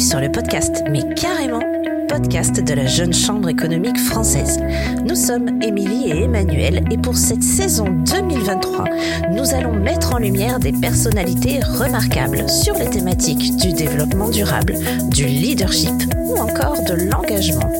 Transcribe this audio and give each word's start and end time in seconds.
sur 0.00 0.18
le 0.18 0.32
podcast, 0.32 0.82
mais 0.90 1.02
carrément 1.14 1.60
podcast 2.08 2.64
de 2.64 2.74
la 2.74 2.86
Jeune 2.86 3.12
Chambre 3.12 3.50
économique 3.50 3.98
française. 3.98 4.58
Nous 5.04 5.14
sommes 5.14 5.62
Émilie 5.62 6.10
et 6.10 6.24
Emmanuel 6.24 6.82
et 6.90 6.96
pour 6.96 7.16
cette 7.16 7.42
saison 7.42 7.84
2023, 7.84 8.84
nous 9.32 9.54
allons 9.54 9.74
mettre 9.74 10.14
en 10.14 10.18
lumière 10.18 10.58
des 10.58 10.72
personnalités 10.72 11.60
remarquables 11.60 12.48
sur 12.48 12.74
les 12.74 12.88
thématiques 12.88 13.56
du 13.56 13.72
développement 13.72 14.30
durable, 14.30 14.74
du 15.10 15.26
leadership 15.26 15.94
ou 16.16 16.36
encore 16.38 16.82
de 16.82 16.94
l'engagement. 16.94 17.70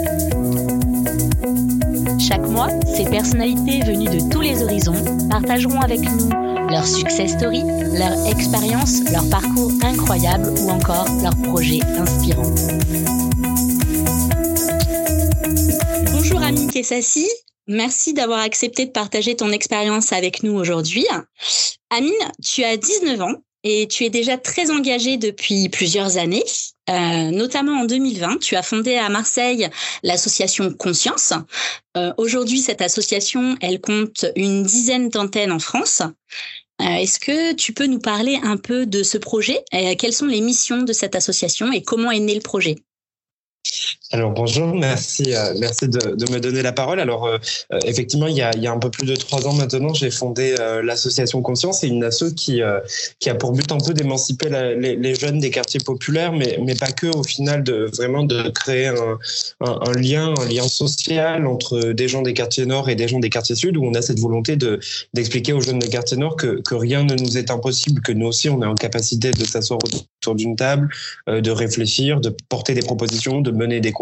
Chaque 2.18 2.46
mois, 2.46 2.68
ces 2.84 3.04
personnalités 3.04 3.80
venues 3.84 4.20
de 4.20 4.30
tous 4.30 4.42
les 4.42 4.62
horizons 4.62 5.28
partageront 5.30 5.80
avec 5.80 6.00
nous 6.00 6.49
leur 6.70 6.86
success 6.86 7.32
story, 7.32 7.62
leur 7.98 8.26
expérience, 8.28 9.00
leur 9.12 9.28
parcours 9.28 9.72
incroyable 9.82 10.48
ou 10.60 10.70
encore 10.70 11.06
leurs 11.20 11.36
projets 11.42 11.80
inspirants. 11.98 12.54
Bonjour 16.12 16.40
Amine 16.40 16.70
Kessassi, 16.70 17.28
merci 17.66 18.14
d'avoir 18.14 18.40
accepté 18.40 18.86
de 18.86 18.92
partager 18.92 19.34
ton 19.34 19.50
expérience 19.50 20.12
avec 20.12 20.44
nous 20.44 20.52
aujourd'hui. 20.52 21.06
Amine, 21.90 22.12
tu 22.42 22.62
as 22.62 22.76
19 22.76 23.20
ans 23.20 23.34
et 23.64 23.88
tu 23.88 24.04
es 24.04 24.10
déjà 24.10 24.38
très 24.38 24.70
engagée 24.70 25.16
depuis 25.16 25.68
plusieurs 25.68 26.16
années. 26.18 26.44
Euh, 26.88 27.30
notamment 27.30 27.82
en 27.82 27.84
2020, 27.84 28.38
tu 28.40 28.56
as 28.56 28.62
fondé 28.62 28.96
à 28.96 29.08
Marseille 29.08 29.68
l'association 30.02 30.72
Conscience. 30.72 31.32
Euh, 31.96 32.12
aujourd'hui, 32.16 32.58
cette 32.58 32.82
association, 32.82 33.56
elle 33.60 33.80
compte 33.80 34.26
une 34.34 34.62
dizaine 34.64 35.08
d'antennes 35.08 35.52
en 35.52 35.58
France. 35.58 36.02
Euh, 36.80 36.96
est-ce 36.96 37.20
que 37.20 37.52
tu 37.52 37.74
peux 37.74 37.86
nous 37.86 38.00
parler 38.00 38.40
un 38.42 38.56
peu 38.56 38.86
de 38.86 39.02
ce 39.02 39.18
projet? 39.18 39.62
Quelles 39.98 40.14
sont 40.14 40.26
les 40.26 40.40
missions 40.40 40.82
de 40.82 40.92
cette 40.92 41.14
association 41.14 41.72
et 41.72 41.82
comment 41.82 42.10
est 42.10 42.20
né 42.20 42.34
le 42.34 42.40
projet? 42.40 42.76
Alors 44.12 44.32
bonjour, 44.32 44.74
merci, 44.74 45.34
euh, 45.36 45.54
merci 45.60 45.86
de, 45.86 46.16
de, 46.16 46.32
me 46.32 46.40
donner 46.40 46.62
la 46.62 46.72
parole. 46.72 46.98
Alors 46.98 47.26
euh, 47.26 47.38
euh, 47.72 47.78
effectivement, 47.84 48.26
il 48.26 48.36
y, 48.36 48.42
a, 48.42 48.50
il 48.56 48.62
y, 48.62 48.66
a, 48.66 48.72
un 48.72 48.78
peu 48.78 48.90
plus 48.90 49.06
de 49.06 49.14
trois 49.14 49.46
ans 49.46 49.52
maintenant, 49.52 49.94
j'ai 49.94 50.10
fondé 50.10 50.56
l'association 50.82 51.42
Conscience, 51.42 51.80
c'est 51.80 51.88
une 51.88 52.02
asso 52.02 52.34
qui 52.36 52.60
qui 53.20 53.30
a 53.30 53.34
pour 53.36 53.52
but 53.52 53.70
un 53.70 53.78
peu 53.78 53.94
d'émanciper 53.94 54.48
les, 54.48 54.96
les, 54.96 55.14
jeunes 55.14 55.38
des 55.38 55.50
quartiers 55.50 55.80
populaires, 55.80 56.32
mais 56.32 56.58
mais 56.64 56.74
pas 56.74 56.90
que. 56.90 57.06
Au 57.06 57.22
final, 57.22 57.62
de 57.62 57.90
vraiment 57.96 58.22
de 58.22 58.48
créer 58.50 58.86
un, 58.88 59.18
un, 59.60 59.80
un, 59.86 59.92
lien, 59.92 60.34
un 60.38 60.46
lien 60.46 60.66
social 60.68 61.46
entre 61.46 61.92
des 61.92 62.08
gens 62.08 62.22
des 62.22 62.34
quartiers 62.34 62.66
nord 62.66 62.88
et 62.88 62.94
des 62.94 63.08
gens 63.08 63.18
des 63.18 63.30
quartiers 63.30 63.56
sud, 63.56 63.76
où 63.76 63.84
on 63.84 63.94
a 63.94 64.02
cette 64.02 64.18
volonté 64.18 64.56
de 64.56 64.80
d'expliquer 65.14 65.52
aux 65.52 65.60
jeunes 65.60 65.78
des 65.78 65.88
quartiers 65.88 66.16
nord 66.16 66.36
que 66.36 66.60
que 66.62 66.74
rien 66.74 67.04
ne 67.04 67.14
nous 67.14 67.38
est 67.38 67.50
impossible, 67.50 68.00
que 68.02 68.12
nous 68.12 68.26
aussi 68.26 68.48
on 68.48 68.62
est 68.62 68.66
en 68.66 68.74
capacité 68.74 69.30
de 69.30 69.44
s'asseoir 69.44 69.78
autour 69.84 70.34
d'une 70.34 70.56
table, 70.56 70.88
de 71.28 71.50
réfléchir, 71.50 72.20
de 72.20 72.34
porter 72.48 72.74
des 72.74 72.82
propositions, 72.82 73.40
de 73.40 73.50
mener 73.50 73.80
des 73.80 73.92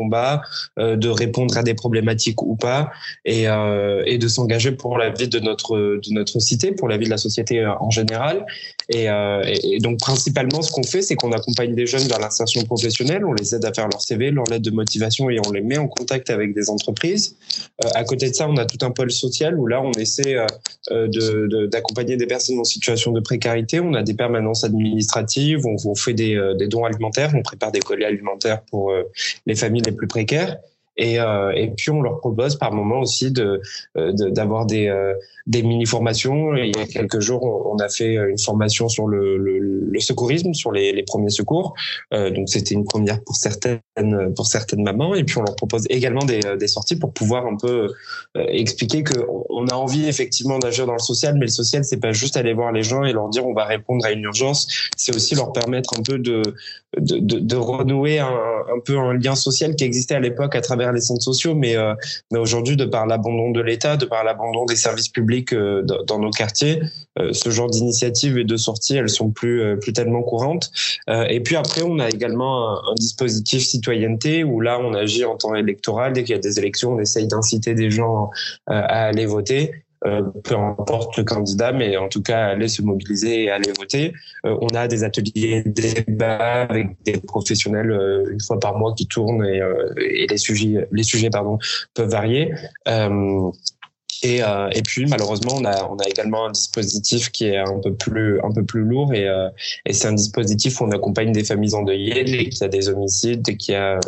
euh, 0.79 0.97
de 0.97 1.09
répondre 1.09 1.57
à 1.57 1.63
des 1.63 1.75
problématiques 1.75 2.43
ou 2.43 2.57
pas, 2.57 2.91
et, 3.25 3.49
euh, 3.49 4.03
et 4.07 4.19
de 4.19 4.29
s'engager 4.29 4.73
pour 4.73 4.99
la 4.99 5.11
vie 5.11 5.29
de 5.29 5.39
notre 5.39 5.77
de 5.77 6.13
notre 6.13 6.39
cité, 6.41 6.73
pour 6.73 6.89
la 6.89 6.97
vie 6.97 7.07
de 7.07 7.11
la 7.11 7.19
société 7.19 7.61
euh, 7.61 7.73
en 7.81 7.91
général. 7.91 8.47
Et, 8.91 9.09
donc 9.81 9.99
principalement, 9.99 10.63
ce 10.63 10.73
qu'on 10.73 10.83
fait, 10.83 11.03
c'est 11.03 11.15
qu'on 11.15 11.33
accompagne 11.33 11.75
des 11.75 11.87
jeunes 11.87 12.09
vers 12.09 12.19
l'insertion 12.19 12.63
professionnelle, 12.63 13.23
on 13.25 13.35
les 13.35 13.55
aide 13.55 13.65
à 13.65 13.73
faire 13.73 13.87
leur 13.89 14.01
CV, 14.01 14.31
leur 14.31 14.45
lettre 14.45 14.63
de 14.63 14.71
motivation, 14.71 15.29
et 15.29 15.39
on 15.47 15.53
les 15.53 15.61
met 15.61 15.77
en 15.77 15.89
contact 15.89 16.31
avec 16.31 16.55
des 16.55 16.71
entreprises. 16.71 17.37
à 17.95 18.05
côté 18.05 18.31
de 18.31 18.35
ça, 18.35 18.49
on 18.49 18.57
a 18.57 18.65
tout 18.65 18.79
un 18.85 18.91
pôle 18.91 19.11
social 19.11 19.59
où 19.59 19.67
là, 19.67 19.83
on 19.83 19.93
essaie 19.93 20.37
de 20.91 21.67
d'accompagner 21.67 22.17
des 22.17 22.27
personnes 22.27 22.59
en 22.59 22.65
situation 22.65 23.13
de 23.13 23.21
précarité. 23.21 23.79
On 23.81 23.93
a 23.93 24.03
des 24.03 24.15
permanences 24.15 24.65
administratives, 24.65 25.67
on, 25.67 25.77
on 25.85 25.95
fait 25.95 26.15
des, 26.15 26.41
des 26.59 26.67
dons 26.67 26.85
alimentaires, 26.85 27.33
on 27.35 27.43
prépare 27.43 27.73
des 27.73 27.81
colis 27.81 28.07
alimentaires 28.07 28.63
pour 28.71 28.91
les 29.47 29.55
familles 29.55 29.88
plus 29.93 30.09
précaires. 30.09 30.59
Et, 30.99 31.21
euh, 31.21 31.53
et 31.55 31.69
puis 31.69 31.91
on 31.91 32.03
leur 32.03 32.19
propose 32.19 32.57
par 32.57 32.73
moment 32.73 33.01
aussi 33.01 33.31
de 33.31 33.63
euh, 33.97 34.13
d'avoir 34.13 34.67
des 34.67 34.89
euh, 34.89 35.15
des 35.47 35.63
mini 35.63 35.87
formations. 35.87 36.55
il 36.57 36.77
y 36.77 36.81
a 36.81 36.87
quelques 36.87 37.21
jours, 37.21 37.43
on, 37.73 37.79
a 37.79 37.89
fait 37.89 38.15
une 38.15 38.39
formation 38.39 38.89
sur 38.89 39.07
le, 39.07 39.91
secourisme, 39.99 40.53
sur 40.53 40.73
les, 40.73 41.03
premiers 41.05 41.31
secours. 41.31 41.75
Donc 42.13 42.49
c'était 42.49 42.75
une 42.75 42.85
première 42.85 43.23
pour 43.23 43.35
certaines 43.37 43.81
pour 44.37 44.47
certaines 44.47 44.83
mamans. 44.83 45.15
Et 45.15 45.25
puis 45.25 45.39
on 45.39 45.43
leur 45.43 45.57
propose 45.57 45.87
également 45.89 46.25
des, 46.25 46.41
des 46.59 46.67
sorties 46.67 46.97
pour 46.97 47.15
pouvoir 47.15 47.47
un 47.47 47.57
peu 47.57 47.89
expliquer 48.35 49.05
que 49.05 49.15
on 49.49 49.67
a 49.69 49.75
envie 49.75 50.07
effectivement 50.07 50.59
d'agir 50.59 50.85
dans 50.85 50.93
le 50.93 50.99
social, 50.99 51.35
mais 51.35 51.47
le 51.47 51.51
social 51.51 51.83
c'est 51.83 52.01
pas 52.01 52.13
juste 52.13 52.37
aller 52.37 52.53
voir 52.53 52.73
les 52.73 52.83
gens 52.83 53.05
et 53.05 53.13
leur 53.13 53.31
dire 53.31 53.47
on 53.47 53.55
va 53.55 53.65
répondre 53.65 54.05
à 54.05 54.11
une 54.11 54.25
urgence. 54.25 54.91
C'est 54.99 55.17
aussi 55.17 55.35
leur 55.35 55.53
permettre 55.53 55.99
un 55.99 56.03
peu 56.03 56.19
de 56.19 56.43
de, 56.97 57.19
de, 57.19 57.39
de 57.39 57.57
renouer 57.57 58.19
un, 58.19 58.29
un 58.75 58.81
peu 58.81 58.99
un 58.99 59.15
lien 59.15 59.35
social 59.35 59.75
qui 59.75 59.85
existait 59.85 60.15
à 60.15 60.21
l'époque 60.21 60.55
à 60.55 60.61
travers 60.61 60.93
les 60.93 61.01
centres 61.01 61.23
sociaux, 61.23 61.55
mais, 61.55 61.77
euh, 61.77 61.95
mais 62.33 62.39
aujourd'hui, 62.39 62.77
de 62.77 62.85
par 62.85 63.07
l'abandon 63.07 63.51
de 63.51 63.61
l'État, 63.61 63.97
de 63.97 64.07
par 64.07 64.25
l'abandon 64.25 64.65
des 64.65 64.77
services 64.77 65.09
publics 65.09 65.53
euh, 65.53 65.83
dans, 65.83 66.19
nos 66.19 66.31
quartiers, 66.31 66.81
euh, 67.19 67.33
ce 67.33 67.51
genre 67.51 67.69
d'initiatives 67.69 68.39
et 68.39 68.45
de 68.45 68.57
sorties, 68.57 68.97
elles 68.97 69.09
sont 69.11 69.31
plus, 69.31 69.79
plus 69.81 69.93
tellement 69.93 70.23
courantes. 70.23 70.71
et 71.09 71.41
puis 71.41 71.57
après, 71.57 71.83
on 71.83 71.99
a 71.99 72.09
également 72.09 72.71
un, 72.71 72.93
un, 72.93 72.95
dispositif 72.95 73.63
citoyenneté 73.63 74.45
où 74.45 74.61
là, 74.61 74.79
on 74.81 74.95
agit 74.95 75.25
en 75.25 75.37
temps 75.37 75.55
électoral. 75.55 76.13
Dès 76.13 76.25
qu'il 76.25 76.35
y 76.35 76.39
a 76.39 76.41
des 76.41 76.59
élections, 76.59 76.93
on 76.93 77.01
essaye 77.01 77.27
d'inciter 77.27 77.75
des 77.75 77.91
gens 77.91 78.31
à 78.67 79.07
aller 79.07 79.27
voter. 79.27 79.73
Euh, 80.07 80.23
peu 80.45 80.55
importe 80.55 81.17
le 81.17 81.25
candidat, 81.25 81.73
mais 81.73 81.97
en 81.97 82.09
tout 82.09 82.23
cas 82.23 82.47
aller 82.47 82.69
se 82.69 82.83
mobiliser 82.83 83.45
et 83.45 83.51
aller 83.51 83.73
voter. 83.77 84.13
Euh, 84.47 84.57
on 84.61 84.69
a 84.69 84.87
des 84.87 85.03
ateliers 85.03 85.63
débats 85.67 86.63
avec 86.63 87.03
des 87.03 87.19
professionnels 87.19 87.91
euh, 87.91 88.31
une 88.31 88.41
fois 88.41 88.61
par 88.61 88.79
mois 88.79 88.95
qui 88.95 89.09
tournent 89.09 89.45
et, 89.45 89.61
et 90.01 90.27
les 90.29 90.39
sujets, 90.39 90.87
les 90.93 91.03
sujets 91.03 91.31
pardon, 91.31 91.59
peuvent 91.95 92.11
varier. 92.11 92.53
Et, 94.23 94.43
euh, 94.43 94.69
et 94.73 94.83
puis 94.83 95.07
malheureusement, 95.07 95.55
on 95.57 95.65
a, 95.65 95.85
on 95.89 95.97
a 95.97 96.09
également 96.09 96.47
un 96.47 96.51
dispositif 96.51 97.31
qui 97.31 97.47
est 97.47 97.59
un 97.59 97.79
peu 97.79 97.95
plus, 97.95 98.41
un 98.43 98.51
peu 98.53 98.65
plus 98.65 98.83
lourd 98.83 99.15
et, 99.15 99.29
euh, 99.29 99.49
et 99.87 99.93
c'est 99.93 100.09
un 100.09 100.13
dispositif 100.13 100.81
où 100.81 100.85
on 100.85 100.91
accompagne 100.91 101.31
des 101.33 101.45
familles 101.45 101.75
endeuillées 101.75 102.25
dès 102.25 102.49
qu'il 102.49 102.61
y 102.61 102.65
a 102.65 102.69
des 102.69 102.89
homicides, 102.89 103.43
dès 103.43 103.57
qu'il 103.57 103.75
y 103.75 103.77
a 103.77 104.01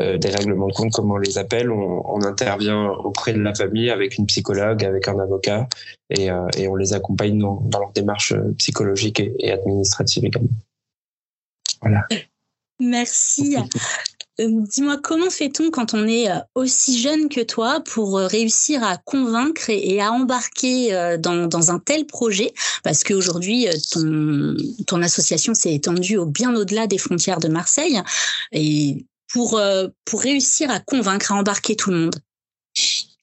euh, 0.00 0.18
des 0.18 0.30
règlements 0.30 0.68
de 0.68 0.72
compte, 0.72 0.92
comme 0.92 1.10
on 1.10 1.16
les 1.16 1.38
appelle, 1.38 1.70
on, 1.70 2.02
on, 2.06 2.22
intervient 2.22 2.90
auprès 2.90 3.32
de 3.32 3.40
la 3.40 3.54
famille 3.54 3.90
avec 3.90 4.18
une 4.18 4.26
psychologue, 4.26 4.84
avec 4.84 5.08
un 5.08 5.18
avocat 5.18 5.68
et, 6.10 6.30
euh, 6.30 6.46
et 6.56 6.68
on 6.68 6.76
les 6.76 6.92
accompagne 6.92 7.38
dans, 7.38 7.60
dans 7.64 7.80
leur 7.80 7.92
démarche 7.92 8.34
psychologique 8.58 9.18
et, 9.18 9.34
et 9.40 9.52
administrative 9.52 10.24
également. 10.24 10.48
Voilà. 11.82 12.06
Merci. 12.78 13.56
Euh, 14.38 14.48
dis-moi, 14.50 14.98
comment 15.02 15.30
fait-on 15.30 15.70
quand 15.70 15.94
on 15.94 16.06
est 16.06 16.30
euh, 16.30 16.38
aussi 16.54 17.00
jeune 17.00 17.28
que 17.28 17.40
toi 17.40 17.80
pour 17.80 18.18
euh, 18.18 18.26
réussir 18.26 18.82
à 18.84 18.98
convaincre 18.98 19.70
et 19.70 20.00
à 20.00 20.12
embarquer 20.12 21.16
dans, 21.18 21.70
un 21.70 21.78
tel 21.78 22.06
projet? 22.06 22.52
Parce 22.82 23.02
qu'aujourd'hui, 23.02 23.66
ton, 23.90 24.56
ton 24.86 25.02
association 25.02 25.54
s'est 25.54 25.74
étendue 25.74 26.18
au, 26.18 26.26
bien 26.26 26.54
au-delà 26.54 26.86
des 26.86 26.98
frontières 26.98 27.40
de 27.40 27.48
Marseille. 27.48 28.00
Et 28.52 29.06
pour, 29.32 29.60
pour 30.04 30.20
réussir 30.20 30.70
à 30.70 30.80
convaincre, 30.80 31.32
à 31.32 31.36
embarquer 31.36 31.76
tout 31.76 31.90
le 31.90 31.96
monde 31.96 32.16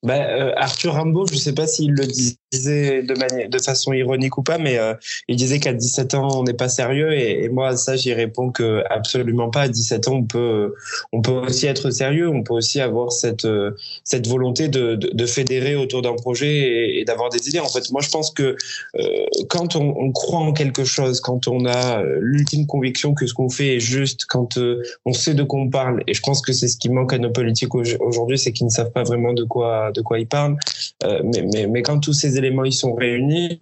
bah, 0.04 0.54
Arthur 0.58 0.94
Rimbaud, 0.94 1.28
je 1.28 1.36
ne 1.36 1.40
sais 1.40 1.54
pas 1.54 1.68
s'il 1.68 1.92
le 1.92 2.06
disait 2.06 2.38
de, 2.54 3.18
manière, 3.18 3.50
de 3.50 3.60
façon 3.60 3.94
ironique 3.94 4.38
ou 4.38 4.44
pas, 4.44 4.58
mais 4.58 4.78
euh, 4.78 4.94
il 5.28 5.36
disait 5.36 5.60
qu'à 5.60 5.74
17 5.74 6.14
ans, 6.14 6.40
on 6.40 6.44
n'est 6.44 6.54
pas 6.54 6.70
sérieux. 6.70 7.14
Et, 7.14 7.50
moi, 7.50 7.70
à 7.70 7.78
ça, 7.78 7.96
j'y 7.96 8.14
réponds 8.14 8.52
que 8.52 8.84
absolument 8.90 9.50
pas. 9.50 9.62
À 9.62 9.68
17 9.68 10.08
ans, 10.08 10.16
on 10.16 10.24
peut, 10.24 10.74
on 11.12 11.22
peut 11.22 11.32
aussi 11.32 11.68
être 11.68 11.90
sérieux. 11.92 12.30
On 12.30 12.44
peut 12.44 12.54
aussi 12.54 12.82
avoir 12.82 13.12
cette, 13.12 13.46
euh, 13.46 13.72
cette 14.04 14.28
volonté 14.28 14.68
de, 14.68 14.96
de, 14.96 15.10
de 15.14 15.26
fédérer 15.26 15.76
autour 15.76 16.02
d'un 16.02 16.16
projet 16.16 16.54
et, 16.54 17.00
et 17.00 17.06
d'avoir 17.06 17.30
des 17.30 17.48
idées. 17.48 17.60
En 17.60 17.70
fait, 17.70 17.90
moi, 17.92 18.02
je 18.02 18.10
pense 18.10 18.32
que 18.32 18.56
euh, 19.00 19.26
quand 19.50 19.76
on, 19.76 19.94
on, 19.98 20.12
croit 20.12 20.40
en 20.40 20.54
quelque 20.54 20.84
chose, 20.84 21.22
quand 21.22 21.48
on 21.48 21.66
a 21.66 22.04
l'ultime 22.20 22.68
conviction 22.68 23.14
que 23.14 23.26
ce 23.26 23.34
qu'on 23.34 23.50
fait 23.50 23.78
est 23.78 23.80
juste, 23.80 24.26
quand 24.28 24.58
on 25.06 25.14
sait 25.14 25.34
de 25.34 25.44
quoi 25.44 25.60
on 25.62 25.70
parle, 25.70 26.04
et 26.08 26.14
je 26.14 26.22
pense 26.22 26.42
que 26.42 26.54
c'est 26.54 26.68
ce 26.68 26.78
qui 26.78 26.90
manque 26.90 27.14
à 27.14 27.18
nos 27.18 27.32
politiques 27.32 27.74
aujourd'hui, 27.74 28.38
c'est 28.38 28.52
qu'ils 28.52 28.66
ne 28.66 28.72
savent 28.72 28.92
pas 28.92 29.04
vraiment 29.04 29.34
de 29.34 29.44
quoi, 29.44 29.92
de 29.94 30.02
quoi 30.02 30.20
ils 30.20 30.28
parlent. 30.28 30.58
mais, 31.04 31.44
mais, 31.54 31.68
mais 31.68 31.82
quand 31.82 32.00
tous 32.00 32.14
ces 32.14 32.38
éléments 32.38 32.66
ils 32.66 32.74
sont 32.74 32.94
réunis, 32.94 33.60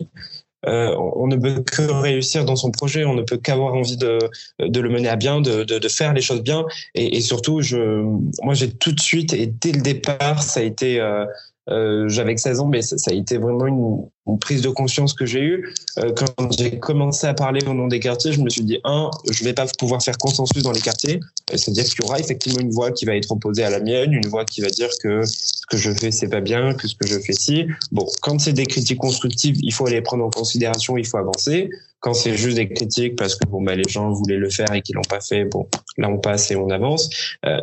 euh, 0.67 0.95
on 0.95 1.27
ne 1.27 1.35
peut 1.35 1.63
que 1.63 1.81
réussir 1.91 2.45
dans 2.45 2.55
son 2.55 2.71
projet, 2.71 3.03
on 3.05 3.15
ne 3.15 3.23
peut 3.23 3.37
qu'avoir 3.37 3.73
envie 3.73 3.97
de, 3.97 4.19
de 4.59 4.79
le 4.79 4.89
mener 4.89 5.09
à 5.09 5.15
bien, 5.15 5.41
de, 5.41 5.63
de, 5.63 5.87
faire 5.87 6.13
les 6.13 6.21
choses 6.21 6.43
bien. 6.43 6.65
Et, 6.93 7.17
et 7.17 7.21
surtout, 7.21 7.61
je, 7.61 8.03
moi, 8.43 8.53
j'ai 8.53 8.71
tout 8.71 8.91
de 8.91 8.99
suite 8.99 9.33
et 9.33 9.47
dès 9.47 9.71
le 9.71 9.81
départ, 9.81 10.43
ça 10.43 10.59
a 10.59 10.63
été 10.63 10.99
euh, 10.99 11.25
euh, 11.71 12.09
j'avais 12.09 12.35
16 12.35 12.59
ans, 12.59 12.68
mais 12.68 12.81
ça, 12.81 12.97
ça, 12.97 13.12
a 13.12 13.13
été 13.13 13.38
vraiment 13.38 13.65
une, 13.65 14.06
une 14.27 14.39
prise 14.39 14.62
de 14.62 14.69
conscience 14.69 15.13
que 15.13 15.25
j'ai 15.25 15.41
eue. 15.41 15.73
Euh, 15.97 16.12
quand 16.13 16.51
j'ai 16.57 16.79
commencé 16.79 17.27
à 17.27 17.33
parler 17.33 17.65
au 17.68 17.73
nom 17.73 17.88
des 17.88 18.00
quartiers, 18.00 18.33
je 18.33 18.41
me 18.41 18.50
suis 18.50 18.63
dit, 18.63 18.79
un, 18.83 19.09
je 19.29 19.44
vais 19.44 19.53
pas 19.53 19.65
pouvoir 19.79 20.03
faire 20.03 20.18
consensus 20.18 20.62
dans 20.63 20.71
les 20.71 20.81
quartiers. 20.81 21.19
C'est-à-dire 21.53 21.85
qu'il 21.85 22.03
y 22.03 22.07
aura 22.07 22.19
effectivement 22.19 22.59
une 22.59 22.71
voix 22.71 22.91
qui 22.91 23.06
va 23.06 23.15
être 23.15 23.31
opposée 23.31 23.63
à 23.63 23.69
la 23.69 23.79
mienne, 23.79 24.13
une 24.13 24.27
voix 24.27 24.45
qui 24.45 24.62
va 24.62 24.69
dire 24.69 24.89
que 25.01 25.23
ce 25.25 25.65
que 25.69 25.77
je 25.77 25.91
fais, 25.91 26.12
c'est 26.12 26.29
pas 26.29 26.41
bien, 26.41 26.73
que 26.73 26.88
ce 26.88 26.95
que 26.95 27.07
je 27.07 27.19
fais, 27.19 27.33
si. 27.33 27.68
Bon, 27.91 28.06
quand 28.21 28.39
c'est 28.39 28.53
des 28.53 28.65
critiques 28.65 29.00
constructives, 29.00 29.57
il 29.62 29.74
faut 29.74 29.88
les 29.88 30.01
prendre 30.01 30.25
en 30.25 30.29
considération, 30.29 30.97
il 30.97 31.06
faut 31.06 31.17
avancer. 31.17 31.69
Quand 32.01 32.13
c'est 32.13 32.36
juste 32.36 32.57
des 32.57 32.68
critiques 32.68 33.15
parce 33.15 33.36
que 33.36 33.48
bon, 33.48 33.62
bah, 33.62 33.75
les 33.75 33.88
gens 33.88 34.12
voulaient 34.12 34.38
le 34.38 34.50
faire 34.50 34.74
et 34.74 34.81
qu'ils 34.81 34.95
l'ont 34.95 35.01
pas 35.09 35.21
fait, 35.21 35.45
bon, 35.45 35.68
là 35.98 36.09
on 36.09 36.18
passe 36.18 36.51
et 36.51 36.56
on 36.56 36.69
avance. 36.69 37.09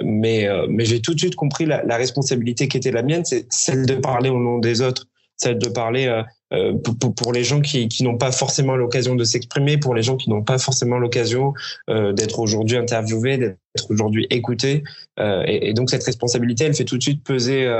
mais 0.02 0.48
mais 0.68 0.84
j'ai 0.84 1.00
tout 1.00 1.14
de 1.14 1.18
suite 1.18 1.36
compris 1.36 1.66
la, 1.66 1.84
la 1.84 1.96
responsabilité 1.96 2.68
qui 2.68 2.76
était 2.76 2.92
la 2.92 3.02
mienne, 3.02 3.24
c'est 3.24 3.46
celle 3.52 3.84
de 3.84 3.94
parler 3.94 4.30
au 4.30 4.38
nom 4.38 4.58
des 4.58 4.80
autres 4.80 5.06
celle 5.38 5.58
de 5.58 5.68
parler 5.68 6.06
euh, 6.06 6.22
euh, 6.52 6.74
pour, 6.74 7.14
pour, 7.14 7.32
les 7.32 7.44
gens 7.44 7.60
qui, 7.60 7.88
qui 7.88 8.02
n'ont 8.02 8.18
pas 8.18 8.32
forcément 8.32 8.76
l'occasion 8.76 9.14
de 9.14 9.24
s'exprimer, 9.24 9.78
pour 9.78 9.94
les 9.94 10.02
gens 10.02 10.16
qui 10.16 10.28
n'ont 10.30 10.42
pas 10.42 10.58
forcément 10.58 10.98
l'occasion 10.98 11.54
euh, 11.88 12.12
d'être 12.12 12.40
aujourd'hui 12.40 12.76
interviewés, 12.76 13.38
d'être 13.38 13.56
aujourd'hui 13.88 14.26
écoutés. 14.30 14.82
Et, 15.18 15.70
et, 15.70 15.74
donc 15.74 15.90
cette 15.90 16.04
responsabilité, 16.04 16.64
elle 16.64 16.74
fait 16.74 16.84
tout 16.84 16.98
de 16.98 17.02
suite 17.02 17.24
peser 17.24 17.70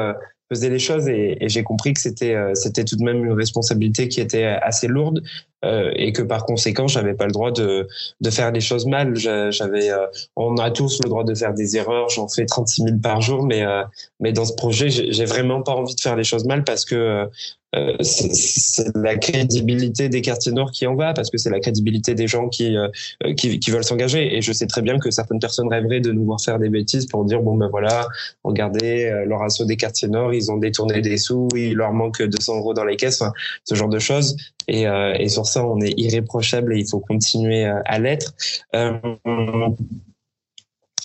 peser 0.49 0.71
les 0.71 0.79
choses 0.79 1.09
et, 1.09 1.37
et 1.45 1.51
j'ai 1.51 1.63
compris 1.63 1.93
que 1.93 2.01
c'était 2.01 2.35
c'était 2.55 2.85
tout 2.85 2.97
de 2.97 3.05
même 3.05 3.23
une 3.23 3.33
responsabilité 3.33 4.09
qui 4.09 4.21
était 4.21 4.45
assez 4.45 4.89
lourde 4.89 5.23
euh, 5.65 5.91
et 5.97 6.13
que 6.13 6.23
par 6.23 6.45
conséquent 6.45 6.87
j'avais 6.87 7.15
pas 7.15 7.27
le 7.27 7.33
droit 7.33 7.51
de 7.51 7.89
de 8.21 8.31
faire 8.31 8.53
les 8.53 8.61
choses 8.61 8.87
mal. 8.87 9.17
J'avais 9.17 9.91
on 10.37 10.57
a 10.57 10.71
tous 10.71 11.01
le 11.03 11.09
droit 11.09 11.25
de 11.25 11.35
faire 11.35 11.55
des 11.55 11.77
erreurs. 11.77 12.09
J'en 12.09 12.29
fais 12.29 12.47
36 12.47 12.83
000 12.83 12.97
par 13.03 13.21
jour. 13.21 13.45
Mais 13.45 13.65
mais 14.21 14.33
dans 14.33 14.45
ce 14.45 14.55
projet 14.55 14.89
j'ai 14.89 15.25
vraiment 15.25 15.63
pas 15.63 15.73
envie 15.73 15.95
de 15.95 16.01
faire 16.01 16.17
les 16.17 16.25
choses 16.25 16.45
mal 16.45 16.65
parce 16.65 16.85
que 16.85 17.29
euh, 17.77 17.97
c'est 18.01 18.97
la 18.97 19.17
crédibilité 19.17 20.09
des 20.09 20.23
quartiers 20.23 20.53
nord 20.53 20.71
qui 20.71 20.87
en 20.87 20.95
va 20.95 21.13
parce 21.13 21.29
que 21.29 21.37
c'est 21.37 21.51
la 21.51 21.61
crédibilité 21.61 22.15
des 22.15 22.27
gens 22.27 22.49
qui, 22.49 22.75
euh, 22.75 22.89
qui, 23.37 23.61
qui 23.61 23.71
veulent 23.71 23.85
s'engager. 23.85 24.37
Et 24.37 24.43
je 24.43 24.53
sais 24.53 24.67
très 24.67 24.81
bien 24.81 24.99
que 24.99 25.11
certaines 25.11 25.39
personnes 25.39 25.69
rêveraient 25.69 26.01
de 26.01 26.11
nous 26.11 26.25
voir 26.25 26.41
faire 26.41 26.59
des 26.59 26.71
bêtises 26.71 27.07
pour 27.07 27.25
dire 27.25 27.43
bon 27.43 27.57
ben 27.57 27.69
voilà 27.69 28.07
regardez 28.43 29.05
euh, 29.05 29.27
leur 29.27 29.43
assaut 29.43 29.67
des 29.67 29.77
quartiers 29.77 30.09
nord 30.09 30.33
ils 30.33 30.51
ont 30.51 30.57
détourné 30.57 31.01
des 31.03 31.19
sous 31.19 31.49
il 31.55 31.75
leur 31.75 31.93
manque 31.93 32.23
200 32.23 32.59
euros 32.59 32.73
dans 32.73 32.85
les 32.85 32.97
caisses 32.97 33.23
ce 33.65 33.75
genre 33.75 33.89
de 33.89 33.99
choses. 33.99 34.37
Et, 34.71 34.83
et 34.83 35.29
sur 35.31 35.47
on 35.57 35.81
est 35.81 35.95
irréprochable 35.97 36.75
et 36.75 36.81
il 36.81 36.89
faut 36.89 37.01
continuer 37.01 37.65
à 37.65 37.99
l'être 37.99 38.35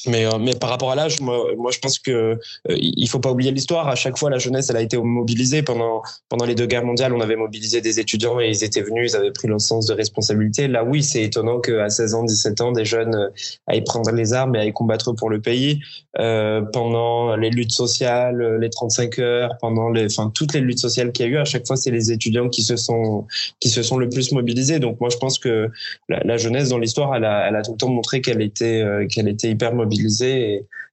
mais, 0.07 0.25
euh, 0.25 0.37
mais 0.39 0.53
par 0.55 0.69
rapport 0.69 0.91
à 0.91 0.95
l'âge, 0.95 1.19
moi, 1.21 1.45
moi, 1.57 1.71
je 1.71 1.79
pense 1.79 1.99
que 1.99 2.11
euh, 2.11 2.37
il 2.67 3.07
faut 3.07 3.19
pas 3.19 3.31
oublier 3.31 3.51
l'histoire. 3.51 3.87
À 3.87 3.95
chaque 3.95 4.17
fois, 4.17 4.29
la 4.29 4.37
jeunesse, 4.37 4.69
elle 4.69 4.77
a 4.77 4.81
été 4.81 4.97
mobilisée 4.97 5.63
pendant 5.63 6.01
pendant 6.29 6.45
les 6.45 6.55
deux 6.55 6.65
guerres 6.65 6.85
mondiales. 6.85 7.13
On 7.13 7.21
avait 7.21 7.35
mobilisé 7.35 7.81
des 7.81 7.99
étudiants 7.99 8.39
et 8.39 8.49
ils 8.49 8.63
étaient 8.63 8.81
venus, 8.81 9.13
ils 9.13 9.15
avaient 9.15 9.31
pris 9.31 9.47
le 9.47 9.59
sens 9.59 9.85
de 9.85 9.93
responsabilité. 9.93 10.67
Là, 10.67 10.83
oui, 10.83 11.03
c'est 11.03 11.23
étonnant 11.23 11.59
qu'à 11.59 11.89
16 11.89 12.15
ans, 12.15 12.23
17 12.23 12.61
ans, 12.61 12.71
des 12.71 12.85
jeunes 12.85 13.15
euh, 13.15 13.29
aillent 13.67 13.83
prendre 13.83 14.11
les 14.11 14.33
armes 14.33 14.55
et 14.55 14.59
aillent 14.59 14.73
combattre 14.73 15.13
pour 15.13 15.29
le 15.29 15.39
pays. 15.41 15.79
Euh, 16.19 16.61
pendant 16.61 17.35
les 17.35 17.49
luttes 17.49 17.71
sociales, 17.71 18.57
les 18.59 18.69
35 18.69 19.19
heures, 19.19 19.57
pendant 19.61 19.89
les, 19.89 20.05
enfin 20.05 20.31
toutes 20.33 20.53
les 20.53 20.61
luttes 20.61 20.79
sociales 20.79 21.11
qu'il 21.11 21.25
y 21.25 21.29
a 21.29 21.31
eu, 21.31 21.37
à 21.37 21.45
chaque 21.45 21.65
fois, 21.65 21.75
c'est 21.75 21.91
les 21.91 22.11
étudiants 22.11 22.49
qui 22.49 22.61
se 22.61 22.75
sont 22.75 23.25
qui 23.59 23.69
se 23.69 23.81
sont 23.81 23.97
le 23.97 24.09
plus 24.09 24.31
mobilisés. 24.31 24.79
Donc 24.79 24.99
moi, 24.99 25.09
je 25.09 25.17
pense 25.17 25.39
que 25.39 25.69
la, 26.09 26.19
la 26.23 26.37
jeunesse 26.37 26.69
dans 26.69 26.77
l'histoire, 26.77 27.15
elle 27.15 27.25
a, 27.25 27.47
elle 27.47 27.55
a 27.55 27.61
tout 27.61 27.71
le 27.71 27.77
temps 27.77 27.89
montré 27.89 28.21
qu'elle 28.21 28.41
était 28.41 28.83
qu'elle 29.09 29.27
était 29.27 29.49
hyper 29.49 29.73
mobilisée 29.73 29.92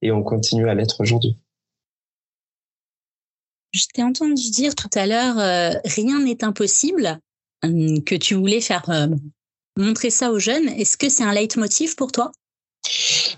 et, 0.02 0.10
on 0.10 0.22
continue 0.22 0.68
à 0.68 0.74
l'être 0.74 1.00
aujourd'hui. 1.00 1.36
Je 3.72 3.84
t'ai 3.94 4.02
entendu 4.02 4.50
dire 4.50 4.74
tout 4.74 4.90
à 4.94 5.06
l'heure, 5.06 5.38
euh, 5.38 5.78
rien 5.84 6.20
n'est 6.20 6.42
impossible, 6.42 7.18
hum, 7.62 8.02
que 8.02 8.16
tu 8.16 8.34
voulais 8.34 8.60
faire 8.60 8.88
euh, 8.90 9.06
montrer 9.76 10.10
ça 10.10 10.32
aux 10.32 10.40
jeunes. 10.40 10.68
Est-ce 10.68 10.96
que 10.96 11.08
c'est 11.08 11.22
un 11.22 11.32
leitmotiv 11.32 11.94
pour 11.94 12.10
toi? 12.10 12.32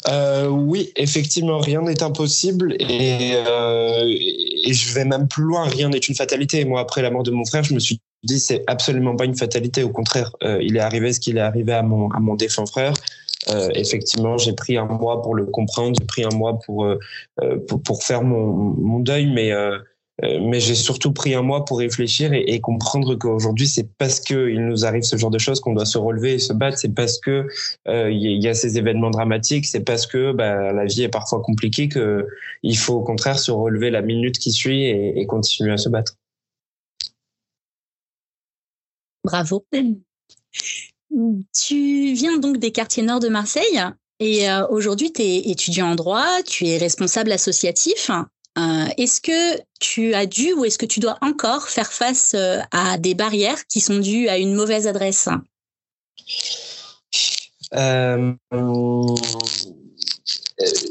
Euh, 0.09 0.47
oui, 0.49 0.91
effectivement, 0.97 1.59
rien 1.59 1.83
n'est 1.83 2.03
impossible 2.03 2.75
et, 2.79 3.33
et, 3.33 4.73
je 4.73 4.95
vais 4.95 5.05
même 5.05 5.29
plus 5.29 5.43
loin. 5.43 5.65
Rien 5.65 5.91
n'est 5.91 5.99
une 5.99 6.15
fatalité. 6.15 6.65
Moi, 6.65 6.81
après 6.81 7.03
la 7.03 7.11
mort 7.11 7.25
de 7.25 7.33
mon 7.33 7.45
frère, 7.45 7.65
je 7.65 7.75
me 7.75 7.81
suis 7.81 8.01
dit 8.23 8.41
c'est 8.41 8.63
absolument 8.69 9.17
pas 9.17 9.25
une 9.25 9.37
fatalité. 9.37 9.83
Au 9.83 9.91
contraire, 9.91 10.31
il 10.61 10.77
est 10.77 10.81
arrivé 10.81 11.13
ce 11.13 11.21
qu'il 11.21 11.37
est 11.37 11.41
arrivé 11.41 11.73
à 11.73 11.83
mon 11.83 12.09
à 12.13 12.21
mon 12.21 12.37
défunt 12.37 12.67
frère. 12.67 12.95
Euh, 13.49 13.71
effectivement, 13.75 14.39
j'ai 14.39 14.53
pris 14.53 14.77
un 14.77 14.87
mois 14.87 15.23
pour 15.23 15.35
le 15.35 15.47
comprendre, 15.47 15.97
j'ai 15.99 16.07
pris 16.07 16.25
un 16.25 16.35
mois 16.35 16.59
pour, 16.61 16.85
euh, 16.85 16.99
euh, 17.41 17.59
pour, 17.67 17.83
pour, 17.83 18.03
faire 18.03 18.23
mon, 18.23 18.53
mon 18.53 19.01
deuil, 19.01 19.27
mais, 19.27 19.53
mais 20.23 20.61
j'ai 20.61 20.77
surtout 20.77 21.13
pris 21.13 21.35
un 21.35 21.43
mois 21.43 21.65
pour 21.65 21.79
réfléchir 21.79 22.33
et, 22.33 22.43
et 22.43 22.61
comprendre 22.61 23.17
qu'aujourd'hui, 23.17 23.67
c'est 23.67 23.89
parce 23.99 24.21
qu'il 24.21 24.65
nous 24.65 24.85
arrive 24.85 25.03
ce 25.03 25.17
genre 25.17 25.31
de 25.31 25.39
choses 25.39 25.59
qu'on 25.61 25.73
doit 25.73 25.87
se 25.87 25.99
relever 25.99 26.35
et 26.35 26.39
se 26.39 26.53
battre, 26.53 26.79
c'est 26.79 26.95
parce 26.95 27.19
que 27.19 27.49
il 27.87 28.43
y 28.43 28.49
a 28.49 28.55
ces 28.55 28.79
événements 28.79 29.11
dramatiques, 29.11 29.67
c'est 29.67 29.85
parce 29.85 30.07
que 30.07 30.33
bah, 30.33 30.73
la 30.73 30.85
vie 30.85 31.03
est 31.03 31.09
parfois 31.09 31.43
compliquée 31.43 31.89
qu'il 31.89 32.79
faut 32.79 32.95
au 32.95 33.03
contraire 33.03 33.39
se 33.39 33.51
relever 33.51 33.91
la 33.91 34.03
minute 34.03 34.39
qui 34.39 34.53
suit 34.53 34.85
et, 34.85 35.21
et 35.21 35.27
continuer 35.27 35.73
à 35.73 35.79
se 35.79 35.89
battre. 35.89 36.15
Bravo. 39.25 39.65
Tu 41.53 42.15
viens 42.15 42.39
donc 42.39 42.59
des 42.59 42.73
quartiers 42.73 43.03
nord 43.03 43.21
de 43.21 43.29
Marseille 43.29 43.83
et 44.19 44.49
euh, 44.49 44.67
aujourd'hui 44.69 45.13
tu 45.13 45.23
es 45.23 45.51
étudiant 45.51 45.91
en 45.91 45.95
droit, 45.95 46.43
tu 46.47 46.67
es 46.67 46.79
responsable 46.79 47.33
associatif. 47.33 48.11
Euh, 48.59 48.87
est-ce 48.99 49.21
que 49.21 49.61
tu 49.81 50.15
as 50.15 50.27
dû 50.27 50.53
ou 50.53 50.65
est-ce 50.65 50.79
que 50.79 50.87
tu 50.87 51.01
dois 51.01 51.19
encore 51.23 51.69
faire 51.69 51.93
face 51.93 52.35
euh, 52.35 52.59
à 52.71 52.99
des 52.99 53.15
barrières 53.15 53.67
qui 53.67 53.81
sont 53.81 53.99
dues 53.99 54.29
à 54.29 54.39
une 54.39 54.55
mauvaise 54.55 54.87
adresse? 54.87 55.29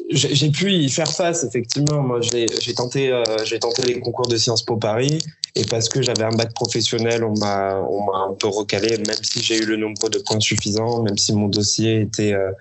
J'ai 0.10 0.50
pu 0.50 0.74
y 0.74 0.90
faire 0.90 1.12
face 1.12 1.44
effectivement. 1.44 2.02
Moi, 2.02 2.20
j'ai 2.22 2.74
tenté, 2.74 3.24
j'ai 3.46 3.60
tenté 3.60 3.84
les 3.84 4.00
concours 4.00 4.28
de 4.28 4.38
Sciences 4.38 4.64
Po 4.64 4.78
Paris. 4.78 5.20
Et 5.56 5.66
parce 5.66 5.90
que 5.90 6.02
j'avais 6.02 6.24
un 6.24 6.32
bac 6.32 6.54
professionnel, 6.54 7.24
on 7.24 7.38
m'a 7.38 7.76
on 7.78 8.06
m'a 8.06 8.18
un 8.30 8.34
peu 8.34 8.48
recalé, 8.48 8.98
même 8.98 9.22
si 9.22 9.42
j'ai 9.42 9.58
eu 9.58 9.66
le 9.66 9.76
nombre 9.76 10.10
de 10.10 10.20
points 10.20 10.40
suffisants, 10.40 11.04
même 11.04 11.18
si 11.18 11.34
mon 11.34 11.48
dossier 11.48 12.02
était 12.02 12.34
euh, 12.34 12.52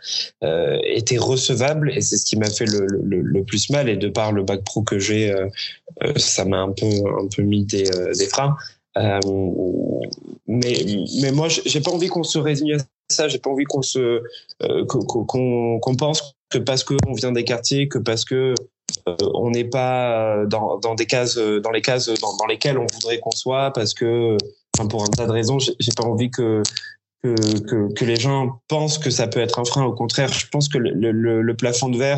euh 0.42 0.78
était 0.84 1.18
recevable. 1.18 1.92
Et 1.96 2.00
c'est 2.00 2.16
ce 2.16 2.24
qui 2.24 2.36
m'a 2.36 2.50
fait 2.50 2.64
le, 2.64 2.86
le, 2.86 3.20
le, 3.20 3.44
plus 3.44 3.70
mal. 3.70 3.88
Et 3.88 3.96
de 3.96 4.08
par 4.08 4.32
le 4.32 4.42
bac 4.42 4.64
pro 4.64 4.82
que 4.82 4.98
j'ai, 4.98 5.30
euh, 5.30 5.46
euh 6.02 6.12
ça 6.16 6.44
m'a 6.44 6.58
un 6.58 6.72
peu 6.72 6.86
un 6.86 7.28
peu 7.34 7.42
mis 7.42 7.64
des, 7.64 7.88
euh, 7.94 8.12
des 8.12 8.26
freins. 8.26 8.56
mais 10.46 10.84
mais 11.22 11.32
moi, 11.32 11.48
j'ai 11.48 11.80
pas 11.80 11.92
envie 11.92 12.08
qu'on 12.08 12.24
se 12.24 12.38
résigne 12.38 12.74
à 12.74 12.78
ça. 13.08 13.28
J'ai 13.28 13.38
pas 13.38 13.50
envie 13.50 13.64
qu'on 13.64 13.82
se 13.82 14.22
qu'on 14.88 15.78
qu'on 15.78 15.94
pense 15.94 16.34
que 16.50 16.58
parce 16.58 16.84
qu'on 16.84 17.14
vient 17.14 17.32
des 17.32 17.44
quartiers, 17.44 17.88
que 17.88 17.98
parce 17.98 18.24
que 18.24 18.34
euh, 18.34 18.54
on 19.06 19.50
n'est 19.50 19.64
pas 19.64 20.36
euh, 20.36 20.46
dans, 20.46 20.78
dans, 20.78 20.94
des 20.94 21.06
cases, 21.06 21.36
euh, 21.36 21.60
dans 21.60 21.70
les 21.70 21.82
cases 21.82 22.08
dans, 22.20 22.36
dans 22.36 22.46
lesquelles 22.46 22.78
on 22.78 22.86
voudrait 22.92 23.18
qu'on 23.18 23.30
soit, 23.30 23.72
parce 23.72 23.94
que, 23.94 24.36
enfin, 24.76 24.88
pour 24.88 25.02
un 25.02 25.08
tas 25.08 25.26
de 25.26 25.32
raisons, 25.32 25.58
j'ai 25.58 25.92
pas 25.96 26.04
envie 26.04 26.30
que 26.30 26.62
que, 27.22 27.34
que, 27.60 27.92
que, 27.92 28.04
les 28.06 28.16
gens 28.16 28.60
pensent 28.66 28.96
que 28.96 29.10
ça 29.10 29.26
peut 29.26 29.40
être 29.40 29.58
un 29.58 29.66
frein. 29.66 29.84
Au 29.84 29.92
contraire, 29.92 30.32
je 30.32 30.46
pense 30.46 30.70
que 30.70 30.78
le, 30.78 30.90
le, 31.12 31.42
le 31.42 31.54
plafond 31.54 31.90
de 31.90 31.98
verre, 31.98 32.16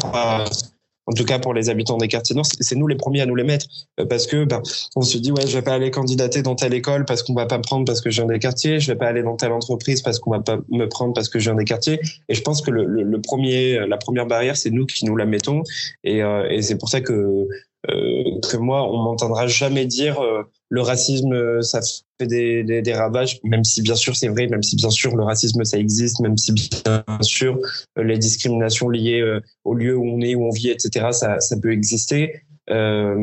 en 1.12 1.14
tout 1.14 1.24
cas 1.24 1.38
pour 1.38 1.52
les 1.52 1.68
habitants 1.68 1.98
des 1.98 2.08
quartiers 2.08 2.34
nord, 2.34 2.46
c'est 2.46 2.74
nous 2.74 2.86
les 2.86 2.96
premiers 2.96 3.20
à 3.20 3.26
nous 3.26 3.34
les 3.34 3.44
mettre. 3.44 3.66
Euh, 4.00 4.06
parce 4.06 4.26
que 4.26 4.44
ben, 4.44 4.62
on 4.96 5.02
se 5.02 5.18
dit 5.18 5.30
ouais 5.30 5.46
je 5.46 5.54
vais 5.54 5.62
pas 5.62 5.74
aller 5.74 5.90
candidater 5.90 6.42
dans 6.42 6.54
telle 6.54 6.72
école 6.72 7.04
parce 7.04 7.22
qu'on 7.22 7.34
va 7.34 7.44
pas 7.44 7.58
me 7.58 7.62
prendre 7.62 7.84
parce 7.84 8.00
que 8.00 8.08
je 8.08 8.22
viens 8.22 8.32
des 8.32 8.38
quartiers, 8.38 8.80
je 8.80 8.90
vais 8.90 8.98
pas 8.98 9.08
aller 9.08 9.22
dans 9.22 9.36
telle 9.36 9.52
entreprise 9.52 10.00
parce 10.00 10.18
qu'on 10.18 10.30
va 10.30 10.40
pas 10.40 10.58
me 10.70 10.86
prendre 10.86 11.12
parce 11.12 11.28
que 11.28 11.38
je 11.38 11.50
viens 11.50 11.54
des 11.54 11.64
quartiers. 11.64 12.00
Et 12.30 12.34
je 12.34 12.40
pense 12.40 12.62
que 12.62 12.70
le, 12.70 12.84
le, 12.84 13.20
premier 13.20 13.86
la 13.86 13.98
première 13.98 14.26
barrière 14.26 14.56
c'est 14.56 14.70
nous 14.70 14.86
qui 14.86 15.04
nous 15.04 15.16
la 15.16 15.26
mettons. 15.26 15.62
Et, 16.02 16.22
euh, 16.22 16.48
et 16.48 16.62
c'est 16.62 16.78
pour 16.78 16.88
ça 16.88 17.02
que 17.02 17.46
euh, 17.90 18.40
que 18.48 18.56
moi, 18.56 18.88
on 18.88 19.02
m'entendra 19.02 19.48
jamais 19.48 19.86
dire 19.86 20.20
euh, 20.20 20.44
le 20.72 20.80
racisme, 20.80 21.60
ça 21.60 21.80
fait 22.18 22.26
des, 22.26 22.64
des, 22.64 22.94
ravages, 22.94 23.38
même 23.44 23.62
si 23.62 23.82
bien 23.82 23.94
sûr 23.94 24.16
c'est 24.16 24.28
vrai, 24.28 24.46
même 24.46 24.62
si 24.62 24.74
bien 24.74 24.88
sûr 24.88 25.14
le 25.14 25.22
racisme 25.22 25.62
ça 25.64 25.76
existe, 25.76 26.20
même 26.20 26.38
si 26.38 26.52
bien 26.52 27.04
sûr 27.20 27.58
euh, 27.98 28.02
les 28.02 28.16
discriminations 28.16 28.88
liées 28.88 29.22
au 29.64 29.74
lieu 29.74 29.94
où 29.94 30.06
on 30.06 30.22
est, 30.22 30.34
où 30.34 30.46
on 30.46 30.50
vit, 30.50 30.70
etc. 30.70 31.08
Ça, 31.12 31.40
ça 31.40 31.58
peut 31.58 31.72
exister. 31.72 32.40
Euh, 32.70 33.16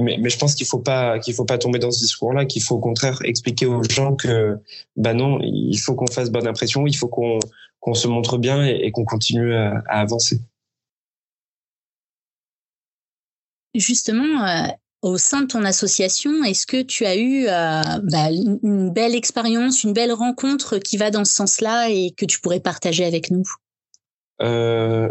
mais, 0.00 0.30
je 0.30 0.38
pense 0.38 0.54
qu'il 0.54 0.66
faut 0.66 0.78
pas 0.78 1.18
qu'il 1.18 1.34
faut 1.34 1.44
pas 1.44 1.58
tomber 1.58 1.80
dans 1.80 1.90
ce 1.90 1.98
discours-là, 1.98 2.44
qu'il 2.44 2.62
faut 2.62 2.76
au 2.76 2.80
contraire 2.80 3.18
expliquer 3.24 3.66
aux 3.66 3.82
gens 3.82 4.14
que 4.14 4.58
bah 4.94 5.12
non, 5.12 5.40
il 5.42 5.78
faut 5.78 5.96
qu'on 5.96 6.06
fasse 6.06 6.30
bonne 6.30 6.46
impression, 6.46 6.86
il 6.86 6.96
faut 6.96 7.08
qu'on 7.08 7.40
qu'on 7.80 7.94
se 7.94 8.06
montre 8.06 8.38
bien 8.38 8.64
et, 8.64 8.92
qu'on 8.92 9.04
continue 9.04 9.52
à, 9.54 9.82
avancer. 9.88 10.38
Justement, 13.74 14.46
euh, 14.46 14.68
au 15.02 15.18
sein 15.18 15.42
de 15.42 15.46
ton 15.46 15.64
association, 15.64 16.44
est-ce 16.44 16.66
que 16.66 16.80
tu 16.80 17.04
as 17.04 17.16
eu 17.16 17.46
euh, 17.46 17.82
bah, 18.04 18.30
une 18.30 18.90
belle 18.90 19.14
expérience, 19.14 19.84
une 19.84 19.92
belle 19.92 20.12
rencontre 20.12 20.78
qui 20.78 20.96
va 20.96 21.10
dans 21.10 21.24
ce 21.24 21.34
sens-là 21.34 21.90
et 21.90 22.12
que 22.16 22.24
tu 22.24 22.40
pourrais 22.40 22.60
partager 22.60 23.04
avec 23.04 23.30
nous? 23.30 23.44
Euh, 24.40 25.08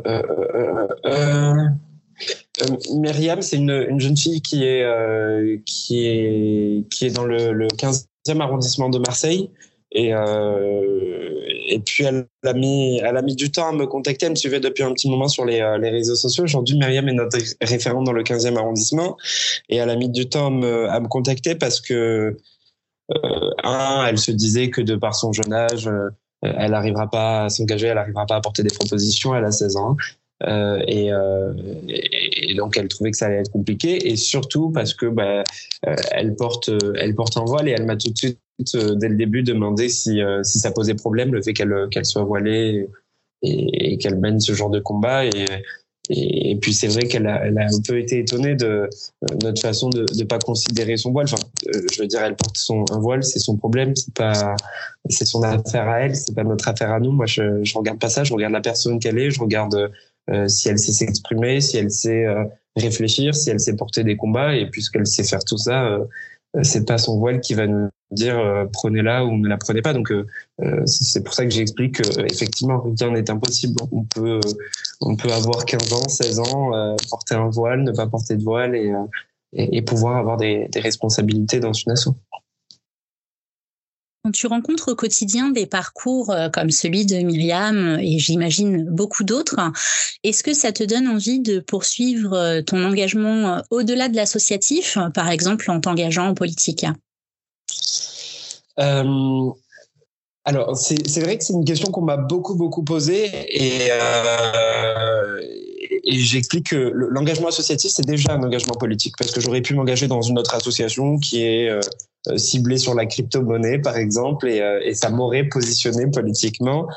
Myriam, 2.94 3.42
c'est 3.42 3.58
une, 3.58 3.86
une, 3.90 4.00
jeune 4.00 4.18
fille 4.18 4.42
qui 4.42 4.64
est, 4.64 4.86
qui 5.66 6.08
est, 6.08 6.90
qui 6.90 7.06
est 7.06 7.12
dans 7.12 7.26
le, 7.26 7.52
le 7.52 7.68
15e 7.68 8.40
arrondissement 8.40 8.90
de 8.90 9.00
Marseille. 9.00 9.50
Et, 9.92 10.14
euh, 10.14 10.82
et 11.72 11.80
puis 11.80 12.04
elle 12.04 12.28
a 12.46 12.54
mis, 12.54 13.00
elle 13.00 13.18
a 13.18 13.22
mis 13.22 13.36
du 13.36 13.52
temps 13.52 13.70
à 13.70 13.72
me 13.72 13.88
contacter. 13.88 14.26
Elle 14.26 14.34
me 14.34 14.36
suivait 14.36 14.60
depuis 14.60 14.84
un 14.84 14.94
petit 14.94 15.10
moment 15.10 15.28
sur 15.28 15.46
les, 15.46 15.62
euh, 15.62 15.78
les 15.78 15.90
réseaux 15.90 16.16
sociaux. 16.16 16.44
Aujourd'hui, 16.44 16.78
Myriam 16.78 17.08
est 17.08 17.14
notre 17.14 17.38
référente 17.62 18.06
dans 18.06 18.12
le 18.12 18.24
15e 18.24 18.58
arrondissement 18.58 19.18
et 19.70 19.78
elle 19.78 19.90
a 19.90 19.96
mis 19.96 20.10
du 20.10 20.28
temps 20.28 20.48
à 20.48 20.50
me, 20.50 20.90
à 20.90 21.00
me 21.00 21.08
contacter 21.08 21.56
parce 21.56 21.80
que 21.80 22.38
euh, 23.12 23.50
un, 23.64 24.06
elle 24.08 24.18
se 24.18 24.32
disait 24.32 24.70
que 24.70 24.82
de 24.82 24.96
par 24.96 25.16
son 25.16 25.32
jeune 25.32 25.54
âge, 25.54 25.90
elle 26.42 26.72
n'arrivera 26.72 27.10
pas 27.10 27.46
à 27.46 27.50
s'engager, 27.50 27.88
elle 27.88 27.96
n'arrivera 27.96 28.26
pas 28.26 28.36
à 28.36 28.42
porter 28.42 28.64
des 28.64 28.74
propositions. 28.74 29.36
Elle 29.36 29.46
a 29.46 29.52
16 29.52 29.78
ans. 29.78 29.96
Euh, 30.48 30.82
et, 30.88 31.12
euh, 31.12 31.54
et, 31.88 32.56
donc 32.56 32.78
elle 32.78 32.88
trouvait 32.88 33.12
que 33.12 33.18
ça 33.18 33.28
allait 33.28 33.42
être 33.42 33.52
compliqué 33.52 34.10
et 34.10 34.16
surtout 34.16 34.72
parce 34.72 34.94
que 34.94 35.06
bah, 35.06 35.44
euh, 35.88 35.96
elle 36.12 36.36
porte 36.36 36.72
elle 36.96 37.14
porte 37.14 37.38
un 37.38 37.46
voile 37.46 37.68
et 37.68 37.72
elle 37.72 37.86
m'a 37.86 37.96
tout 37.96 38.10
de 38.10 38.18
suite 38.18 38.40
dès 38.60 39.10
le 39.10 39.16
début 39.16 39.44
demandé 39.44 39.90
si 39.90 40.20
si 40.44 40.60
ça 40.60 40.72
posait 40.72 40.96
problème 40.96 41.34
le 41.34 41.42
fait 41.42 41.54
qu'elle 41.54 41.88
qu'elle 41.92 42.06
soit 42.06 42.24
voilée 42.24 42.88
et, 43.44 43.98
qu'elle 43.98 44.18
mène 44.20 44.40
ce 44.40 44.54
genre 44.54 44.70
de 44.70 44.80
combat 44.80 45.26
et 45.26 45.46
et, 46.10 46.58
puis 46.60 46.74
c'est 46.74 46.88
vrai 46.88 47.04
qu'elle 47.04 47.28
a, 47.28 47.46
elle 47.46 47.58
a, 47.58 47.66
un 47.66 47.82
peu 47.88 47.98
été 47.98 48.20
étonnée 48.20 48.56
de 48.56 48.90
notre 49.44 49.62
façon 49.62 49.90
de 49.90 50.06
ne 50.18 50.24
pas 50.26 50.40
considérer 50.40 50.98
son 50.98 51.12
voile. 51.12 51.28
Enfin, 51.32 51.42
je 51.66 52.02
veux 52.02 52.08
dire, 52.08 52.22
elle 52.22 52.36
porte 52.36 52.58
son 52.58 52.84
un 52.92 53.00
voile, 53.00 53.24
c'est 53.24 53.40
son 53.40 53.56
problème, 53.56 53.96
c'est 53.96 54.14
pas, 54.14 54.56
c'est 55.10 55.26
son 55.26 55.44
affaire 55.44 55.88
à 55.88 56.00
elle, 56.02 56.16
c'est 56.16 56.36
pas 56.36 56.44
notre 56.44 56.68
affaire 56.68 56.92
à 56.92 57.00
nous. 57.00 57.12
Moi, 57.12 57.28
je, 57.28 57.64
je 57.64 57.78
regarde 57.78 58.00
pas 58.00 58.10
ça, 58.10 58.24
je 58.24 58.34
regarde 58.34 58.52
la 58.52 58.62
personne 58.62 59.00
qu'elle 59.00 59.20
est, 59.20 59.30
je 59.30 59.40
regarde 59.40 59.76
euh, 59.76 59.88
si 60.48 60.70
elle 60.70 60.80
sait 60.80 60.92
s'exprimer, 60.92 61.62
si 61.62 61.78
elle 61.78 61.92
sait 61.92 62.26
euh, 62.26 62.44
réfléchir, 62.76 63.36
si 63.36 63.50
elle 63.50 63.60
sait 63.60 63.76
porter 63.76 64.04
des 64.04 64.18
combats. 64.18 64.56
Et 64.56 64.70
puisqu'elle 64.70 65.08
sait 65.08 65.24
faire 65.24 65.44
tout 65.44 65.58
ça, 65.58 65.86
euh, 65.86 66.06
c'est 66.64 66.86
pas 66.86 66.98
son 66.98 67.18
voile 67.18 67.40
qui 67.40 67.54
va 67.54 67.68
nous 67.68 67.90
dire 68.12 68.68
prenez-la 68.74 69.24
ou 69.24 69.38
ne 69.38 69.48
la 69.48 69.58
prenez 69.58 69.82
pas. 69.82 69.94
Donc 69.94 70.12
c'est 70.86 71.24
pour 71.24 71.34
ça 71.34 71.46
que 71.46 71.50
j'explique 71.50 72.02
que 72.02 72.26
effectivement 72.30 72.84
rien 73.00 73.12
n'est 73.12 73.32
impossible. 73.32 73.82
On 73.94 74.04
peut 74.04 74.42
on 75.00 75.16
peut 75.16 75.32
avoir 75.32 75.64
15 75.64 75.94
ans, 75.94 76.10
16 76.10 76.40
ans, 76.40 76.96
porter 77.10 77.36
un 77.36 77.50
voile, 77.50 77.84
ne 77.84 77.94
pas 77.94 78.08
porter 78.08 78.36
de 78.36 78.44
voile 78.44 78.76
et 78.76 78.92
et, 79.54 79.82
pouvoir 79.82 80.18
avoir 80.18 80.38
des, 80.38 80.68
des 80.70 80.80
responsabilités 80.80 81.60
dans 81.60 81.74
une 81.74 81.92
asso. 81.92 82.10
Quand 84.24 84.32
tu 84.32 84.46
rencontres 84.46 84.92
au 84.92 84.96
quotidien 84.96 85.50
des 85.50 85.66
parcours 85.66 86.30
euh, 86.30 86.48
comme 86.50 86.70
celui 86.70 87.08
de 87.08 87.16
Myriam 87.16 87.98
et 88.00 88.20
j'imagine 88.20 88.86
beaucoup 88.88 89.24
d'autres, 89.24 89.60
est-ce 90.24 90.44
que 90.44 90.54
ça 90.54 90.72
te 90.72 90.84
donne 90.84 91.08
envie 91.08 91.40
de 91.40 91.60
poursuivre 91.60 92.34
euh, 92.34 92.62
ton 92.62 92.86
engagement 92.86 93.56
euh, 93.56 93.62
au-delà 93.72 94.10
de 94.10 94.16
l'associatif, 94.16 95.00
par 95.16 95.30
exemple 95.30 95.72
en 95.72 95.80
t'engageant 95.80 96.28
en 96.28 96.34
politique? 96.36 96.86
Alors, 100.44 100.76
c'est 100.78 101.22
vrai 101.22 101.38
que 101.38 101.44
c'est 101.44 101.54
une 101.54 101.66
question 101.66 101.92
qu'on 101.92 102.02
m'a 102.02 102.18
beaucoup, 102.18 102.56
beaucoup 102.56 102.84
posée 102.84 103.30
et, 103.50 103.90
j'explique 106.06 106.70
que 106.70 106.76
l'engagement 106.76 107.48
associatif, 107.48 107.92
c'est 107.92 108.06
déjà 108.06 108.34
un 108.34 108.44
engagement 108.44 108.76
politique 108.76 109.16
parce 109.18 109.32
que 109.32 109.42
j'aurais 109.42 109.62
pu 109.62 109.74
m'engager 109.74 110.08
dans 110.08 110.22
une 110.22 110.38
autre 110.38 110.54
association 110.56 111.18
qui 111.18 111.44
est 111.44 111.70
ciblé 112.36 112.78
sur 112.78 112.94
la 112.94 113.06
crypto-monnaie, 113.06 113.80
par 113.80 113.98
exemple, 113.98 114.48
et, 114.48 114.62
euh, 114.62 114.80
et 114.84 114.94
ça 114.94 115.10
m'aurait 115.10 115.46
positionné 115.46 116.06
politiquement. 116.08 116.88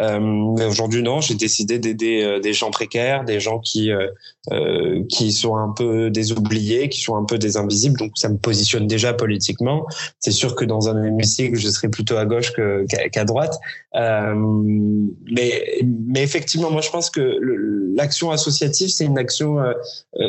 Euh, 0.00 0.20
mais 0.20 0.66
aujourd'hui, 0.66 1.02
non, 1.02 1.20
j'ai 1.20 1.34
décidé 1.34 1.78
d'aider 1.78 2.40
des 2.42 2.52
gens 2.52 2.70
précaires, 2.70 3.24
des 3.24 3.40
gens 3.40 3.58
qui 3.58 3.90
qui 5.08 5.32
sont 5.32 5.56
un 5.56 5.70
peu 5.70 6.10
des 6.10 6.32
oubliés, 6.32 6.90
qui 6.90 7.00
sont 7.00 7.16
un 7.16 7.24
peu 7.24 7.38
des 7.38 7.56
invisibles. 7.56 7.98
Donc, 7.98 8.12
ça 8.14 8.28
me 8.28 8.36
positionne 8.36 8.86
déjà 8.86 9.14
politiquement. 9.14 9.86
C'est 10.18 10.32
sûr 10.32 10.54
que 10.54 10.66
dans 10.66 10.88
un 10.90 11.02
hémicycle, 11.02 11.56
je 11.56 11.68
serais 11.68 11.88
plutôt 11.88 12.18
à 12.18 12.26
gauche 12.26 12.52
qu'à 13.12 13.24
droite. 13.24 13.58
Mais, 13.94 15.80
mais 15.84 16.22
effectivement, 16.22 16.70
moi, 16.70 16.80
je 16.80 16.90
pense 16.90 17.10
que 17.10 17.38
l'action 17.96 18.30
associative, 18.30 18.88
c'est 18.88 19.04
une 19.04 19.18
action 19.18 19.58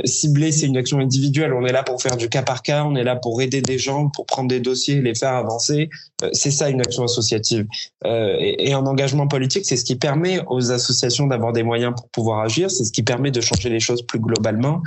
ciblée, 0.04 0.52
c'est 0.52 0.68
une 0.68 0.78
action 0.78 1.00
individuelle. 1.00 1.54
On 1.54 1.66
est 1.66 1.72
là 1.72 1.84
pour 1.84 2.02
faire 2.02 2.18
du 2.18 2.30
cas 2.30 2.44
par 2.44 2.62
cas, 2.62 2.84
on 2.84 2.96
est 2.96 3.04
là 3.04 3.16
pour 3.16 3.42
aider 3.42 3.62
des 3.62 3.80
gens, 3.80 4.10
pour 4.10 4.26
prendre 4.26 4.50
des 4.50 4.60
dossiers, 4.60 5.02
les 5.02 5.16
faire 5.16 5.34
avancer. 5.34 5.90
Euh, 6.24 6.30
c'est 6.34 6.52
ça 6.52 6.70
une 6.70 6.82
action 6.82 7.04
associative. 7.04 7.66
Euh, 8.06 8.36
et, 8.40 8.74
en 8.76 8.86
engagement 8.86 9.28
politique, 9.28 9.66
c'est 9.66 9.78
ce 9.78 9.86
qui 9.86 9.96
permet 9.96 10.40
aux 10.48 10.72
associations 10.72 11.28
d'avoir 11.28 11.54
des 11.54 11.64
moyens 11.64 11.94
pour 11.96 12.10
pouvoir 12.10 12.40
agir. 12.42 12.72
C'est 12.72 12.86
ce 12.86 12.92
qui 12.92 13.04
permet 13.04 13.32
de 13.32 13.42
changer 13.42 13.70
les 13.70 13.80
choses 13.80 14.02
plus 14.02 14.20
globalement. 14.20 14.82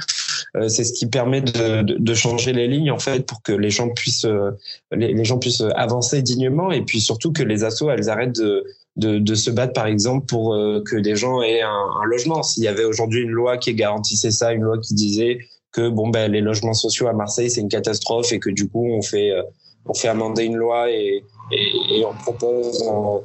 Euh, 0.57 0.69
c'est 0.69 0.85
ce 0.85 0.93
qui 0.93 1.07
permet 1.07 1.41
de, 1.41 1.83
de, 1.83 1.97
de, 1.99 2.15
changer 2.15 2.53
les 2.53 2.69
lignes 2.69 2.91
en 2.91 2.99
fait 2.99 3.27
pour 3.27 3.43
que 3.43 3.53
les 3.53 3.71
gens 3.71 3.89
puissent 3.91 4.27
les, 4.93 5.13
les, 5.13 5.25
gens 5.25 5.39
puissent 5.39 5.63
avancer 5.75 6.23
dignement 6.23 6.71
et 6.71 6.83
puis 6.83 7.01
surtout 7.01 7.33
que 7.33 7.43
les 7.43 7.65
assos 7.65 7.91
elles 7.91 8.09
arrêtent 8.09 8.37
de 8.37 8.65
de, 8.97 9.21
de, 9.21 9.35
se 9.37 9.49
battre, 9.53 9.75
par 9.75 9.87
exemple, 9.87 10.27
pour 10.27 10.57
que 10.85 10.97
des 10.97 11.15
gens 11.15 11.41
aient 11.41 11.63
un, 11.63 11.69
un 12.03 12.05
logement. 12.07 12.43
S'il 12.43 12.65
y 12.65 12.69
avait 12.69 12.83
aujourd'hui 12.83 13.23
une 13.23 13.31
loi 13.31 13.57
qui 13.57 13.73
garantissait 13.75 14.33
ça, 14.33 14.53
une 14.53 14.63
loi 14.63 14.77
qui 14.79 14.95
disait 14.95 15.39
que 15.71 15.89
bon 15.89 16.09
ben 16.09 16.33
les 16.33 16.41
logements 16.41 16.75
sociaux 16.75 17.07
à 17.07 17.13
Marseille 17.13 17.51
c'est 17.51 17.61
une 17.61 17.69
catastrophe 17.69 18.33
et 18.33 18.41
que 18.41 18.51
du 18.51 18.69
coup 18.69 18.91
on 18.91 19.03
fait 19.03 19.33
on 19.89 19.95
fait 19.95 20.09
amender 20.09 20.45
une 20.45 20.57
loi 20.57 20.91
et, 20.91 21.23
et, 21.53 21.99
et 21.99 22.05
on 22.05 22.15
propose 22.15 22.83
euh, 22.83 23.19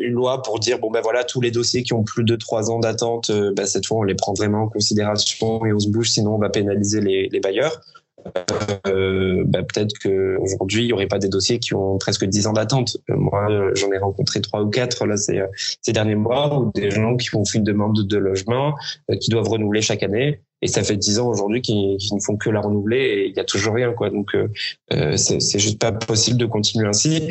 une 0.00 0.12
loi 0.12 0.42
pour 0.42 0.58
dire 0.58 0.78
bon 0.78 0.90
ben 0.90 1.00
voilà 1.00 1.24
tous 1.24 1.40
les 1.40 1.50
dossiers 1.50 1.82
qui 1.82 1.92
ont 1.92 2.04
plus 2.04 2.24
de 2.24 2.36
trois 2.36 2.70
ans 2.70 2.78
d'attente, 2.78 3.30
euh, 3.30 3.52
ben, 3.54 3.66
cette 3.66 3.86
fois 3.86 3.98
on 3.98 4.02
les 4.02 4.14
prend 4.14 4.34
vraiment 4.34 4.62
en 4.62 4.68
considération 4.68 5.64
et 5.64 5.72
on 5.72 5.78
se 5.78 5.88
bouge, 5.88 6.10
sinon 6.10 6.34
on 6.34 6.38
va 6.38 6.48
pénaliser 6.48 7.00
les, 7.00 7.28
les 7.28 7.40
bailleurs. 7.40 7.80
Euh, 8.88 9.44
ben, 9.46 9.64
peut-être 9.64 9.94
qu'aujourd'hui, 10.02 10.82
il 10.82 10.86
n'y 10.86 10.92
aurait 10.92 11.06
pas 11.06 11.20
des 11.20 11.28
dossiers 11.28 11.60
qui 11.60 11.74
ont 11.74 11.96
presque 11.96 12.24
10 12.24 12.48
ans 12.48 12.54
d'attente. 12.54 12.96
Euh, 13.08 13.14
moi, 13.16 13.46
j'en 13.74 13.92
ai 13.92 13.98
rencontré 13.98 14.40
trois 14.40 14.62
ou 14.62 14.68
quatre 14.68 15.06
là, 15.06 15.16
ces, 15.16 15.44
ces 15.80 15.92
derniers 15.92 16.16
mois, 16.16 16.58
ou 16.58 16.72
des 16.74 16.90
gens 16.90 17.16
qui 17.16 17.28
font 17.28 17.44
une 17.44 17.62
demande 17.62 18.04
de 18.04 18.16
logement, 18.16 18.74
qui 19.20 19.30
doivent 19.30 19.48
renouveler 19.48 19.80
chaque 19.80 20.02
année 20.02 20.40
et 20.62 20.68
ça 20.68 20.82
fait 20.82 20.96
dix 20.96 21.18
ans 21.18 21.28
aujourd'hui 21.28 21.60
qu'ils 21.60 21.96
ne 22.12 22.20
font 22.20 22.36
que 22.36 22.50
la 22.50 22.60
renouveler 22.60 22.98
et 22.98 23.28
il 23.28 23.36
y 23.36 23.40
a 23.40 23.44
toujours 23.44 23.74
rien 23.74 23.92
quoi 23.92 24.10
donc 24.10 24.34
euh, 24.34 24.48
euh 24.92 25.16
c'est 25.16 25.58
juste 25.58 25.78
pas 25.78 25.92
possible 25.92 26.38
de 26.38 26.46
continuer 26.46 26.86
ainsi 26.86 27.28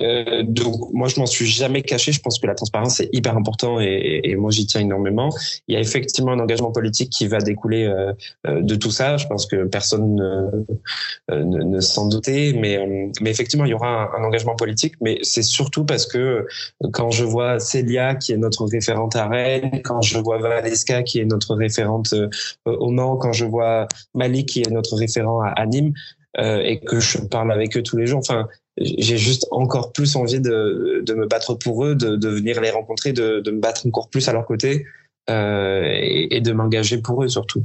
euh, 0.00 0.42
donc 0.42 0.92
moi 0.92 1.08
je 1.08 1.20
m'en 1.20 1.26
suis 1.26 1.46
jamais 1.46 1.82
caché. 1.82 2.12
Je 2.12 2.20
pense 2.20 2.38
que 2.38 2.46
la 2.46 2.54
transparence 2.54 3.00
est 3.00 3.08
hyper 3.12 3.36
important 3.36 3.80
et, 3.80 4.20
et 4.24 4.36
moi 4.36 4.50
j'y 4.50 4.66
tiens 4.66 4.80
énormément. 4.80 5.30
Il 5.68 5.74
y 5.74 5.76
a 5.76 5.80
effectivement 5.80 6.32
un 6.32 6.40
engagement 6.40 6.72
politique 6.72 7.10
qui 7.10 7.28
va 7.28 7.38
découler 7.38 7.84
euh, 7.84 8.12
euh 8.46 8.60
de 8.60 8.74
tout 8.74 8.90
ça. 8.90 9.16
Je 9.16 9.26
pense 9.26 9.46
que 9.46 9.64
personne 9.64 10.16
ne, 10.16 10.64
euh, 11.30 11.44
ne, 11.44 11.62
ne 11.62 11.80
s'en 11.80 12.08
doutait, 12.08 12.54
mais 12.58 12.78
mais 13.20 13.30
effectivement 13.30 13.64
il 13.64 13.70
y 13.70 13.74
aura 13.74 13.88
un, 13.88 14.20
un 14.20 14.24
engagement 14.24 14.56
politique. 14.56 14.94
Mais 15.00 15.18
c'est 15.22 15.42
surtout 15.42 15.84
parce 15.84 16.06
que 16.06 16.46
quand 16.92 17.10
je 17.10 17.24
vois 17.24 17.60
Célia 17.60 18.16
qui 18.16 18.32
est 18.32 18.36
notre 18.36 18.64
référente 18.66 19.14
à 19.16 19.28
Rennes, 19.28 19.80
quand 19.84 20.02
je 20.02 20.18
vois 20.18 20.38
Valeska 20.38 21.02
qui 21.04 21.20
est 21.20 21.24
notre 21.24 21.54
référente 21.54 22.14
au 22.66 22.90
Mans, 22.90 23.16
quand 23.16 23.32
je 23.32 23.44
vois 23.44 23.86
Malik 24.14 24.48
qui 24.48 24.60
est 24.60 24.70
notre 24.70 24.96
référent 24.96 25.40
à, 25.40 25.48
à 25.50 25.66
Nîmes. 25.66 25.92
Euh, 26.38 26.60
et 26.64 26.80
que 26.80 26.98
je 26.98 27.18
parle 27.18 27.52
avec 27.52 27.76
eux 27.76 27.82
tous 27.82 27.96
les 27.96 28.06
jours. 28.08 28.18
Enfin, 28.18 28.48
j'ai 28.76 29.18
juste 29.18 29.46
encore 29.50 29.92
plus 29.92 30.16
envie 30.16 30.40
de, 30.40 31.02
de, 31.04 31.14
me 31.14 31.26
battre 31.26 31.54
pour 31.54 31.84
eux, 31.84 31.94
de, 31.94 32.16
de 32.16 32.28
venir 32.28 32.60
les 32.60 32.70
rencontrer, 32.70 33.12
de, 33.12 33.40
de, 33.40 33.50
me 33.50 33.60
battre 33.60 33.86
encore 33.86 34.08
plus 34.08 34.28
à 34.28 34.32
leur 34.32 34.46
côté 34.46 34.86
euh, 35.30 35.82
et, 35.84 36.36
et, 36.36 36.40
de 36.40 36.52
m'engager 36.52 36.98
pour 36.98 37.22
eux 37.22 37.28
surtout. 37.28 37.64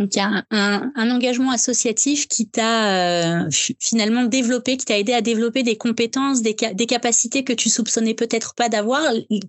Donc 0.00 0.14
il 0.14 0.18
y 0.18 0.22
a 0.22 0.44
un, 0.50 0.92
un 0.96 1.10
engagement 1.10 1.50
associatif 1.50 2.26
qui 2.26 2.48
t'a 2.48 3.42
euh, 3.44 3.50
finalement 3.78 4.24
développé, 4.24 4.78
qui 4.78 4.86
t'a 4.86 4.98
aidé 4.98 5.12
à 5.12 5.20
développer 5.20 5.62
des 5.62 5.76
compétences, 5.76 6.40
des, 6.40 6.56
des 6.72 6.86
capacités 6.86 7.44
que 7.44 7.52
tu 7.52 7.68
soupçonnais 7.68 8.14
peut-être 8.14 8.54
pas 8.54 8.70
d'avoir. 8.70 9.02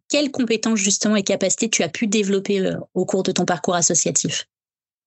Quelles 0.09 0.29
compétences 0.29 0.79
justement 0.79 1.15
et 1.15 1.23
capacités 1.23 1.69
tu 1.69 1.83
as 1.83 1.89
pu 1.89 2.07
développer 2.07 2.59
euh, 2.59 2.75
au 2.95 3.05
cours 3.05 3.23
de 3.23 3.31
ton 3.31 3.45
parcours 3.45 3.75
associatif? 3.75 4.45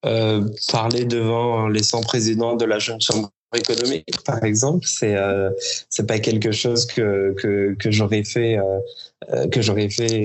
Euh, 0.05 0.47
parler 0.71 1.05
devant 1.05 1.67
les 1.67 1.83
100 1.83 2.01
présidents 2.01 2.55
de 2.55 2.65
la 2.65 2.79
jeune 2.79 3.01
chambre 3.01 3.29
économique, 3.53 4.05
par 4.25 4.43
exemple, 4.43 4.85
c'est 4.87 5.15
euh, 5.15 5.49
c'est 5.89 6.07
pas 6.07 6.19
quelque 6.19 6.51
chose 6.51 6.85
que 6.85 7.33
que, 7.37 7.75
que 7.79 7.91
j'aurais 7.91 8.23
fait 8.23 8.57
euh, 8.57 8.79
euh, 9.31 9.47
que 9.47 9.61
j'aurais 9.61 9.89
fait 9.89 10.23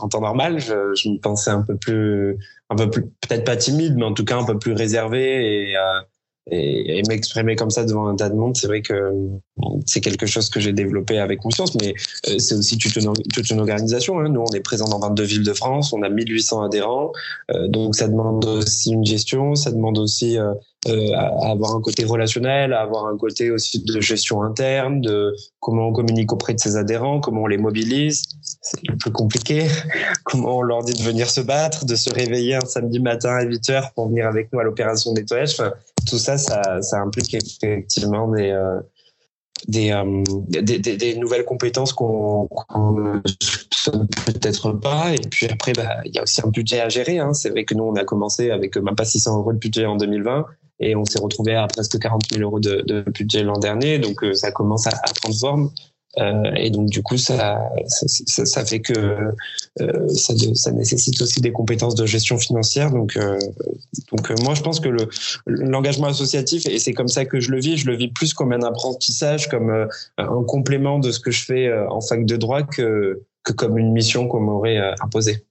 en 0.00 0.08
temps 0.08 0.20
normal. 0.20 0.58
Je, 0.58 0.94
je 0.94 1.08
me 1.08 1.18
pensais 1.18 1.50
un 1.50 1.62
peu 1.62 1.76
plus 1.76 2.38
un 2.70 2.76
peu 2.76 2.90
plus 2.90 3.02
peut-être 3.02 3.44
pas 3.44 3.56
timide, 3.56 3.96
mais 3.96 4.04
en 4.04 4.14
tout 4.14 4.24
cas 4.24 4.36
un 4.36 4.44
peu 4.44 4.58
plus 4.58 4.72
réservé 4.72 5.70
et 5.70 5.76
euh, 5.76 6.00
et, 6.50 6.98
et 6.98 7.02
m'exprimer 7.08 7.54
comme 7.54 7.70
ça 7.70 7.84
devant 7.84 8.08
un 8.08 8.16
tas 8.16 8.28
de 8.28 8.34
monde, 8.34 8.56
c'est 8.56 8.66
vrai 8.66 8.82
que 8.82 9.12
c'est 9.86 10.00
quelque 10.00 10.26
chose 10.26 10.48
que 10.50 10.60
j'ai 10.60 10.72
développé 10.72 11.18
avec 11.18 11.40
conscience, 11.40 11.74
mais 11.74 11.94
euh, 12.28 12.38
c'est 12.38 12.54
aussi 12.54 12.78
toute 12.78 12.96
une, 12.96 13.12
toute 13.32 13.50
une 13.50 13.60
organisation. 13.60 14.18
Hein. 14.20 14.28
Nous, 14.28 14.40
on 14.40 14.54
est 14.54 14.60
présent 14.60 14.88
dans 14.88 14.98
22 14.98 15.22
villes 15.22 15.44
de 15.44 15.52
France, 15.52 15.92
on 15.92 16.02
a 16.02 16.08
1800 16.08 16.62
adhérents, 16.62 17.12
euh, 17.50 17.68
donc 17.68 17.94
ça 17.94 18.08
demande 18.08 18.44
aussi 18.44 18.92
une 18.92 19.04
gestion, 19.04 19.54
ça 19.54 19.70
demande 19.70 19.98
aussi 19.98 20.38
euh, 20.38 20.52
euh, 20.88 21.14
à 21.14 21.50
avoir 21.52 21.76
un 21.76 21.80
côté 21.80 22.04
relationnel, 22.04 22.72
à 22.72 22.80
avoir 22.80 23.06
un 23.06 23.16
côté 23.16 23.52
aussi 23.52 23.84
de 23.84 24.00
gestion 24.00 24.42
interne, 24.42 25.00
de 25.00 25.32
comment 25.60 25.86
on 25.86 25.92
communique 25.92 26.32
auprès 26.32 26.54
de 26.54 26.58
ses 26.58 26.76
adhérents, 26.76 27.20
comment 27.20 27.42
on 27.42 27.46
les 27.46 27.56
mobilise. 27.56 28.24
C'est 28.62 28.80
le 28.88 28.96
plus 28.96 29.12
compliqué. 29.12 29.68
comment 30.24 30.58
on 30.58 30.62
leur 30.62 30.82
dit 30.82 30.94
de 30.94 31.02
venir 31.02 31.30
se 31.30 31.40
battre, 31.40 31.84
de 31.84 31.94
se 31.94 32.12
réveiller 32.12 32.56
un 32.56 32.66
samedi 32.66 32.98
matin 32.98 33.28
à 33.28 33.42
8 33.44 33.70
heures 33.70 33.92
pour 33.94 34.08
venir 34.08 34.26
avec 34.26 34.52
nous 34.52 34.58
à 34.58 34.64
l'opération 34.64 35.12
nettoyage. 35.12 35.52
Enfin, 35.52 35.72
tout 36.08 36.18
ça, 36.18 36.36
ça, 36.36 36.82
ça 36.82 36.98
implique 36.98 37.32
effectivement 37.32 38.26
des, 38.26 38.50
euh, 38.50 38.80
des, 39.68 39.92
euh, 39.92 40.22
des, 40.48 40.78
des, 40.78 40.96
des, 40.96 41.16
nouvelles 41.16 41.44
compétences 41.44 41.92
qu'on 41.92 42.48
ne 42.72 43.20
soupçonne 43.40 44.08
peut-être 44.26 44.72
pas. 44.72 45.12
Et 45.12 45.28
puis 45.30 45.46
après, 45.46 45.72
bah, 45.72 45.98
il 46.04 46.14
y 46.14 46.18
a 46.18 46.22
aussi 46.22 46.40
un 46.44 46.48
budget 46.48 46.80
à 46.80 46.88
gérer. 46.88 47.18
Hein. 47.18 47.32
C'est 47.34 47.50
vrai 47.50 47.64
que 47.64 47.74
nous, 47.74 47.84
on 47.84 47.94
a 47.94 48.04
commencé 48.04 48.50
avec 48.50 48.76
même 48.76 48.96
pas 48.96 49.04
600 49.04 49.38
euros 49.38 49.52
de 49.52 49.58
budget 49.58 49.86
en 49.86 49.96
2020. 49.96 50.46
et 50.80 50.96
on 50.96 51.04
s'est 51.04 51.20
retrouvé 51.20 51.54
à 51.54 51.66
presque 51.66 51.98
40 51.98 52.22
000 52.32 52.42
euros 52.42 52.60
de, 52.60 52.82
de 52.86 53.02
budget 53.02 53.42
l'an 53.42 53.58
dernier. 53.58 53.98
Donc 53.98 54.24
ça 54.34 54.50
commence 54.50 54.86
à, 54.86 54.90
à 54.90 55.12
prendre 55.20 55.38
forme. 55.38 55.70
Euh, 56.18 56.52
et 56.56 56.70
donc 56.70 56.90
du 56.90 57.02
coup, 57.02 57.16
ça, 57.16 57.70
ça, 57.86 58.44
ça 58.44 58.64
fait 58.64 58.80
que 58.80 58.92
euh, 59.80 60.08
ça, 60.08 60.34
ça, 60.54 60.70
nécessite 60.70 61.20
aussi 61.22 61.40
des 61.40 61.52
compétences 61.52 61.94
de 61.94 62.04
gestion 62.04 62.38
financière. 62.38 62.90
Donc, 62.90 63.16
euh, 63.16 63.38
donc 64.10 64.30
moi, 64.42 64.54
je 64.54 64.62
pense 64.62 64.80
que 64.80 64.88
le 64.88 65.08
l'engagement 65.46 66.08
associatif, 66.08 66.66
et 66.66 66.78
c'est 66.78 66.92
comme 66.92 67.08
ça 67.08 67.24
que 67.24 67.40
je 67.40 67.50
le 67.50 67.60
vis, 67.60 67.78
je 67.78 67.86
le 67.86 67.96
vis 67.96 68.08
plus 68.08 68.34
comme 68.34 68.52
un 68.52 68.62
apprentissage, 68.62 69.48
comme 69.48 69.88
un 70.18 70.44
complément 70.44 70.98
de 70.98 71.10
ce 71.10 71.20
que 71.20 71.30
je 71.30 71.44
fais 71.44 71.72
en 71.88 72.00
fac 72.00 72.26
de 72.26 72.36
droit 72.36 72.62
que, 72.62 73.22
que 73.42 73.52
comme 73.52 73.78
une 73.78 73.92
mission 73.92 74.28
qu'on 74.28 74.40
m'aurait 74.40 74.78
imposée. 75.00 75.44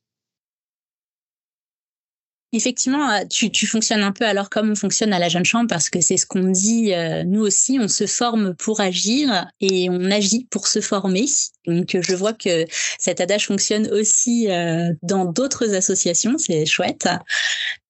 Effectivement, 2.53 3.10
euh, 3.10 3.20
tu, 3.29 3.50
tu, 3.50 3.65
fonctionnes 3.65 4.03
un 4.03 4.12
peu 4.12 4.25
alors 4.25 4.50
comme 4.50 4.72
on 4.72 4.75
fonctionne 4.75 5.13
à 5.13 5.20
la 5.20 5.29
Jeune 5.29 5.46
Chambre 5.46 5.67
parce 5.70 5.89
que 5.89 6.01
c'est 6.01 6.17
ce 6.17 6.25
qu'on 6.25 6.50
dit 6.50 6.93
euh, 6.93 7.24
nous 7.24 7.41
aussi, 7.41 7.77
on 7.79 7.88
se 7.88 8.05
forme 8.05 8.55
pour 8.55 8.81
agir 8.81 9.48
et 9.62 9.89
on 9.89 10.12
agit 10.12 10.48
pour 10.50 10.67
se 10.67 10.81
former. 10.81 11.25
Donc 11.65 11.96
je 11.98 12.13
vois 12.13 12.34
que 12.34 12.65
cet 13.00 13.22
adage 13.22 13.48
fonctionne 13.48 13.88
aussi 13.91 14.51
euh, 14.51 14.91
dans 15.01 15.25
d'autres 15.25 15.75
associations, 15.75 16.38
c'est 16.38 16.65
chouette. 16.65 17.08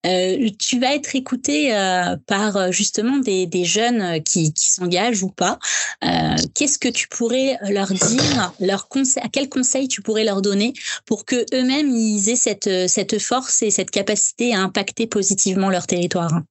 Euh, 0.05 0.50
tu 0.58 0.79
vas 0.79 0.96
être 0.96 1.15
écouté 1.15 1.75
euh, 1.75 2.17
par 2.25 2.72
justement 2.72 3.17
des, 3.17 3.50
jeunes 3.63 4.22
qui, 4.24 4.51
s'engagent 4.55 5.24
ou 5.24 5.29
pas. 5.29 5.60
Euh, 6.03 6.36
Qu'est-ce 6.55 6.79
que 6.79 6.88
tu 6.88 7.08
pourrais 7.08 7.58
leur 7.70 7.88
dire, 7.88 8.53
leur 8.60 8.88
conseil, 8.88 9.22
à 9.24 9.29
quel 9.29 9.50
conseil 9.50 9.88
tu 9.88 10.01
pourrais 10.01 10.24
leur 10.24 10.41
donner 10.41 10.74
pour 11.05 11.25
que 11.25 11.46
eux-mêmes 11.53 11.96
ils 11.96 12.29
aient 12.29 12.36
cette, 12.36 13.20
force 13.20 13.62
et 13.62 13.72
cette 13.72 13.91
capacité 13.91 14.53
à 14.53 14.60
impacter 14.60 15.08
positivement 15.08 15.70
leur 15.70 15.86
territoire? 15.86 16.41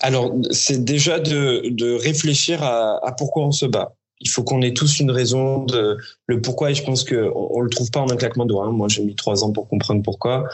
Alors 0.00 0.32
c'est 0.50 0.84
déjà 0.84 1.18
de, 1.18 1.94
réfléchir 1.94 2.62
à 2.62 3.14
pourquoi 3.16 3.46
on 3.46 3.52
se 3.52 3.66
bat 3.66 3.94
il 4.20 4.28
faut 4.28 4.42
qu'on 4.42 4.60
ait 4.62 4.74
tous 4.74 5.00
une 5.00 5.10
raison 5.10 5.64
de 5.64 5.96
le 6.26 6.40
pourquoi 6.40 6.70
et 6.70 6.74
je 6.74 6.84
pense 6.84 7.04
que 7.04 7.30
on, 7.34 7.60
le 7.60 7.70
trouve 7.70 7.90
pas 7.90 8.00
en 8.00 8.10
un 8.10 8.16
claquement 8.16 8.44
de 8.44 8.50
doigts. 8.50 8.66
Hein. 8.66 8.72
Moi, 8.72 8.88
j'ai 8.88 9.02
mis 9.02 9.16
trois 9.16 9.44
ans 9.44 9.52
pour 9.52 9.68
comprendre 9.68 10.02
pourquoi, 10.02 10.46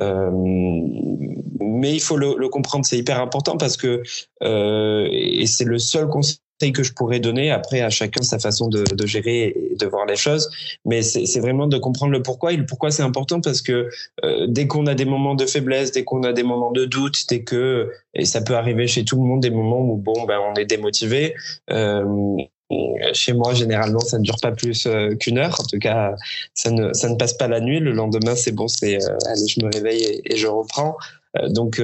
euh, 0.00 0.30
mais 0.32 1.94
il 1.94 2.00
faut 2.00 2.16
le, 2.16 2.34
le 2.36 2.48
comprendre. 2.48 2.84
C'est 2.84 2.98
hyper 2.98 3.20
important 3.20 3.56
parce 3.56 3.76
que 3.76 4.02
euh, 4.42 5.08
et 5.10 5.46
c'est 5.46 5.64
le 5.64 5.78
seul 5.78 6.08
conseil 6.08 6.38
que 6.72 6.84
je 6.84 6.92
pourrais 6.92 7.18
donner. 7.18 7.50
Après, 7.50 7.80
à 7.80 7.90
chacun 7.90 8.22
sa 8.22 8.38
façon 8.38 8.68
de, 8.68 8.84
de 8.84 9.06
gérer 9.06 9.54
et 9.72 9.74
de 9.74 9.86
voir 9.86 10.06
les 10.06 10.14
choses. 10.14 10.48
Mais 10.84 11.02
c'est 11.02 11.40
vraiment 11.40 11.66
de 11.66 11.78
comprendre 11.78 12.12
le 12.12 12.22
pourquoi. 12.22 12.52
Et 12.52 12.56
le 12.56 12.66
pourquoi, 12.66 12.92
c'est 12.92 13.02
important 13.02 13.40
parce 13.40 13.62
que 13.62 13.88
euh, 14.24 14.46
dès 14.48 14.68
qu'on 14.68 14.86
a 14.86 14.94
des 14.94 15.04
moments 15.04 15.34
de 15.34 15.46
faiblesse, 15.46 15.90
dès 15.90 16.04
qu'on 16.04 16.22
a 16.22 16.32
des 16.32 16.44
moments 16.44 16.70
de 16.70 16.84
doute, 16.84 17.24
dès 17.28 17.42
que, 17.42 17.90
et 18.14 18.24
ça 18.24 18.42
peut 18.42 18.54
arriver 18.54 18.86
chez 18.86 19.04
tout 19.04 19.16
le 19.16 19.22
monde, 19.22 19.40
des 19.40 19.50
moments 19.50 19.80
où, 19.80 19.96
bon, 19.96 20.24
ben, 20.26 20.38
on 20.38 20.54
est 20.54 20.66
démotivé, 20.66 21.34
euh, 21.70 22.04
chez 23.12 23.32
moi, 23.32 23.54
généralement, 23.54 24.00
ça 24.00 24.18
ne 24.18 24.22
dure 24.22 24.38
pas 24.40 24.52
plus 24.52 24.86
euh, 24.86 25.14
qu'une 25.14 25.38
heure. 25.38 25.60
En 25.60 25.64
tout 25.64 25.78
cas, 25.78 26.14
ça 26.54 26.70
ne, 26.70 26.92
ça 26.92 27.08
ne 27.08 27.16
passe 27.16 27.34
pas 27.34 27.48
la 27.48 27.60
nuit. 27.60 27.80
Le 27.80 27.92
lendemain, 27.92 28.34
c'est 28.34 28.52
bon, 28.52 28.68
c'est 28.68 29.02
euh, 29.02 29.16
allez, 29.26 29.46
je 29.46 29.64
me 29.64 29.72
réveille 29.72 30.22
et, 30.24 30.36
je 30.36 30.46
reprends. 30.46 30.96
Euh, 31.38 31.48
donc, 31.48 31.82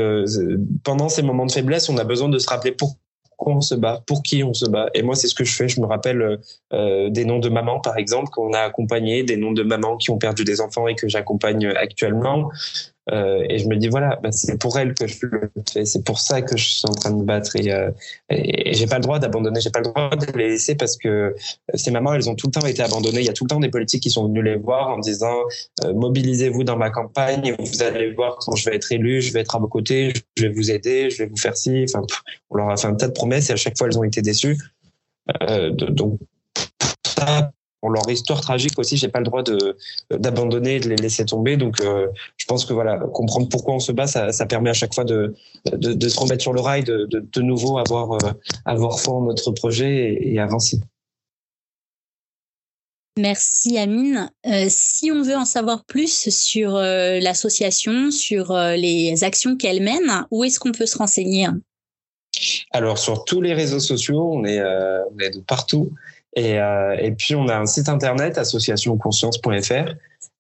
pendant 0.85 1.09
ces 1.09 1.23
moments 1.23 1.47
de 1.47 1.53
faiblesse, 1.53 1.89
on 1.89 1.99
a 1.99 2.05
besoin 2.05 2.29
de 2.29 2.39
se 2.39 2.49
rappeler 2.49 2.73
pourquoi 2.73 3.55
on 3.55 3.61
se 3.61 3.75
bat, 3.75 4.03
pour 4.07 4.23
qui 4.23 4.43
on 4.43 4.53
se 4.53 4.67
bat. 4.67 4.89
Et 4.95 5.03
moi, 5.03 5.15
c'est 5.15 5.29
ce 5.29 5.35
que 5.35 5.45
je 5.45 5.55
fais. 5.55 5.69
Je 5.69 5.81
me 5.81 5.87
rappelle 5.87 6.39
des 6.73 7.25
noms 7.25 7.39
de 7.39 7.49
mamans, 7.49 7.81
par 7.81 7.97
exemple, 7.97 8.31
qu'on 8.31 8.53
a 8.53 8.61
accompagnés, 8.61 9.23
des 9.23 9.37
noms 9.37 9.53
de 9.53 9.63
mamans 9.63 9.97
qui 9.97 10.11
ont 10.11 10.19
perdu 10.19 10.45
des 10.45 10.61
enfants 10.61 10.89
et 10.89 10.95
que 10.95 11.09
j'accompagne 11.09 11.67
actuellement. 11.67 12.51
Euh, 13.13 13.45
et 13.49 13.59
je 13.59 13.69
me 13.69 13.77
dis 13.77 13.89
voilà, 13.89 14.19
bah, 14.23 14.31
c'est 14.33 14.59
pour 14.59 14.79
elle 14.79 14.95
que 14.95 15.07
je 15.07 15.17
le 15.23 15.51
fais, 15.73 15.85
c'est 15.85 16.05
pour 16.05 16.21
ça 16.21 16.43
que 16.43 16.57
je 16.57 16.69
suis 16.69 16.89
en 16.89 16.93
train 16.93 17.11
de 17.11 17.23
battre 17.23 17.57
et, 17.57 17.73
euh, 17.73 17.91
et, 18.29 18.75
j'ai 18.75 18.87
pas 18.87 18.97
le 18.97 19.03
droit 19.03 19.19
d'abandonner, 19.19 19.61
j'ai 19.61 19.71
pas 19.71 19.81
le 19.81 19.87
droit 19.87 20.11
de 20.11 20.27
les 20.37 20.51
laisser 20.51 20.75
parce 20.75 20.97
que 20.97 21.35
ces 21.75 21.91
mamans, 21.91 22.15
elles 22.15 22.29
ont 22.29 22.35
tout 22.35 22.49
le 22.49 22.53
temps 22.53 22.67
été 22.67 22.83
abandonnées. 22.83 23.21
Il 23.21 23.27
y 23.27 23.31
a 23.31 23.33
tout 23.33 23.45
le 23.45 23.49
temps 23.49 23.61
des 23.61 23.71
politiques 23.71 24.03
qui 24.03 24.11
sont 24.11 24.27
venus 24.27 24.45
les 24.45 24.57
voir 24.57 24.89
en 24.89 24.99
disant 24.99 25.37
euh, 25.85 25.95
mobilisez-vous 25.95 26.65
dans 26.65 26.77
ma 26.77 26.91
campagne, 26.91 27.57
vous 27.59 27.83
allez 27.83 28.13
voir 28.13 28.37
quand 28.41 28.55
je 28.55 28.69
vais 28.69 28.77
être 28.77 28.93
élu, 28.93 29.23
je 29.23 29.33
vais 29.33 29.41
être 29.41 29.57
à 29.57 29.59
vos 29.59 29.69
côtés, 29.69 30.13
je 30.37 30.47
vais 30.47 30.53
vous 30.53 30.71
aider, 30.71 31.11
je 31.11 31.19
vais 31.19 31.27
vous 31.27 31.37
faire 31.37 31.57
ci. 31.57 31.87
Enfin, 31.89 32.05
on 32.51 32.57
leur 32.57 32.71
a 32.71 32.77
fait 32.77 32.89
un 32.89 32.95
tas 32.95 33.09
de 33.09 33.13
promesses 33.13 33.49
et 33.51 33.55
à 33.55 33.57
chaque 33.57 33.79
fois 33.79 33.87
elles 33.87 33.99
ont 33.99 34.05
été 34.05 34.21
déçues. 34.21 34.59
Euh, 35.43 35.71
donc 35.71 36.19
ça, 37.07 37.53
pour 37.81 37.91
leur 37.91 38.09
histoire 38.11 38.41
tragique 38.41 38.79
aussi, 38.79 38.97
j'ai 38.97 39.09
pas 39.09 39.21
le 39.21 39.25
droit 39.25 39.43
de 39.43 39.77
d'abandonner, 40.11 40.81
de 40.81 40.89
les 40.89 40.97
laisser 40.97 41.25
tomber. 41.25 41.57
Donc, 41.57 41.81
euh, 41.81 42.09
je 42.37 42.47
pense 42.47 42.65
que 42.65 42.73
voilà, 42.73 42.99
comprendre 42.99 43.49
pourquoi 43.49 43.75
on 43.75 43.79
se 43.79 43.93
bat, 43.93 44.07
ça, 44.07 44.33
ça 44.33 44.47
permet 44.47 44.71
à 44.71 44.75
chaque 44.75 44.95
fois 44.95 45.05
de, 45.05 45.35
de, 45.73 45.93
de, 45.93 46.09
se 46.09 46.19
remettre 46.19 46.43
sur 46.43 46.53
le 46.53 46.61
rail, 46.61 46.83
de, 46.83 47.07
de, 47.07 47.21
de 47.21 47.41
nouveau 47.41 47.79
avoir 47.79 48.13
euh, 48.13 48.33
avoir 48.65 48.99
foi 48.99 49.15
en 49.15 49.23
notre 49.23 49.53
projet 49.53 50.13
et, 50.13 50.35
et 50.35 50.41
avancer. 50.41 50.81
Merci 53.17 53.79
Amine. 53.79 54.31
Euh, 54.47 54.67
si 54.69 55.11
on 55.11 55.23
veut 55.23 55.37
en 55.37 55.45
savoir 55.45 55.85
plus 55.85 56.29
sur 56.31 56.77
euh, 56.77 57.19
l'association, 57.19 58.11
sur 58.13 58.53
les 58.53 59.25
actions 59.25 59.57
qu'elle 59.57 59.83
mène, 59.83 60.27
où 60.31 60.45
est-ce 60.45 60.61
qu'on 60.61 60.73
peut 60.73 60.87
se 60.87 60.99
renseigner? 60.99 61.49
Alors 62.71 62.99
sur 62.99 63.25
tous 63.25 63.41
les 63.41 63.55
réseaux 63.55 63.81
sociaux, 63.81 64.31
on 64.33 64.45
est, 64.45 64.63
on 64.63 65.19
est 65.19 65.31
de 65.31 65.41
partout. 65.41 65.91
Et, 66.39 66.61
euh, 66.61 66.97
et 67.01 67.11
puis 67.11 67.35
on 67.35 67.49
a 67.49 67.57
un 67.57 67.67
site 67.67 67.89
internet 67.89 68.39
associationconscience.fr 68.39 69.95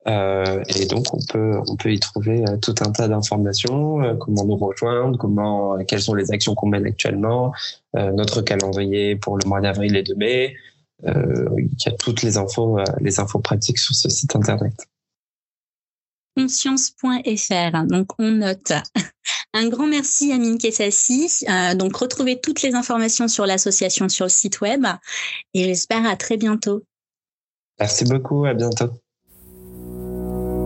euh, 0.06 0.62
et 0.76 0.86
donc 0.86 1.12
on 1.12 1.18
peut 1.28 1.60
on 1.66 1.74
peut 1.74 1.92
y 1.92 1.98
trouver 1.98 2.44
euh, 2.48 2.56
tout 2.56 2.74
un 2.80 2.92
tas 2.92 3.08
d'informations, 3.08 4.00
euh, 4.02 4.14
comment 4.14 4.44
nous 4.44 4.56
rejoindre, 4.56 5.18
comment 5.18 5.76
euh, 5.76 5.82
quelles 5.84 6.00
sont 6.00 6.14
les 6.14 6.30
actions 6.30 6.54
qu'on 6.54 6.68
mène 6.68 6.86
actuellement, 6.86 7.52
notre 7.94 8.42
calendrier 8.42 9.16
pour 9.16 9.38
le 9.38 9.48
mois 9.48 9.60
d'avril 9.60 9.96
et 9.96 10.04
de 10.04 10.14
mai. 10.14 10.54
il 11.04 11.68
y 11.84 11.88
a 11.88 11.92
toutes 11.92 12.22
les 12.22 12.36
infos 12.36 12.78
les 13.00 13.18
infos 13.18 13.40
pratiques 13.40 13.78
sur 13.78 13.94
ce 13.94 14.08
site 14.08 14.36
internet 14.36 14.86
conscience.fr. 16.38 17.84
Donc 17.86 18.08
on 18.18 18.30
note. 18.30 18.72
Un 19.54 19.68
grand 19.68 19.86
merci 19.86 20.32
à 20.32 20.38
Mine 20.38 20.58
Kessassi. 20.58 21.44
Euh, 21.48 21.74
donc 21.74 21.96
retrouvez 21.96 22.40
toutes 22.40 22.62
les 22.62 22.74
informations 22.74 23.28
sur 23.28 23.46
l'association 23.46 24.08
sur 24.08 24.26
le 24.26 24.30
site 24.30 24.60
web 24.60 24.86
et 25.54 25.64
j'espère 25.64 26.06
à 26.06 26.16
très 26.16 26.36
bientôt. 26.36 26.82
Merci 27.80 28.04
beaucoup, 28.04 28.44
à 28.44 28.54
bientôt. 28.54 28.90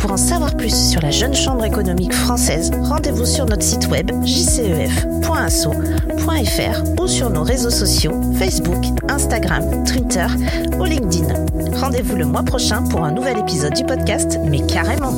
pour 0.00 0.10
en 0.10 0.16
savoir 0.16 0.56
plus 0.56 0.90
sur 0.90 1.00
la 1.00 1.12
Jeune 1.12 1.34
Chambre 1.34 1.64
économique 1.64 2.12
française, 2.12 2.72
rendez-vous 2.82 3.24
sur 3.24 3.46
notre 3.46 3.62
site 3.62 3.86
web 3.86 4.10
jcef.asso.fr 4.24 5.22
ou 7.00 7.06
sur 7.06 7.30
nos 7.30 7.44
réseaux 7.44 7.70
sociaux 7.70 8.20
Facebook, 8.36 8.84
Instagram, 9.08 9.84
Twitter 9.84 10.26
ou 10.80 10.84
LinkedIn. 10.84 11.32
Rendez-vous 11.76 12.16
le 12.16 12.24
mois 12.24 12.42
prochain 12.42 12.82
pour 12.82 13.04
un 13.04 13.12
nouvel 13.12 13.38
épisode 13.38 13.74
du 13.74 13.84
podcast, 13.84 14.40
mais 14.44 14.66
carrément 14.66 15.14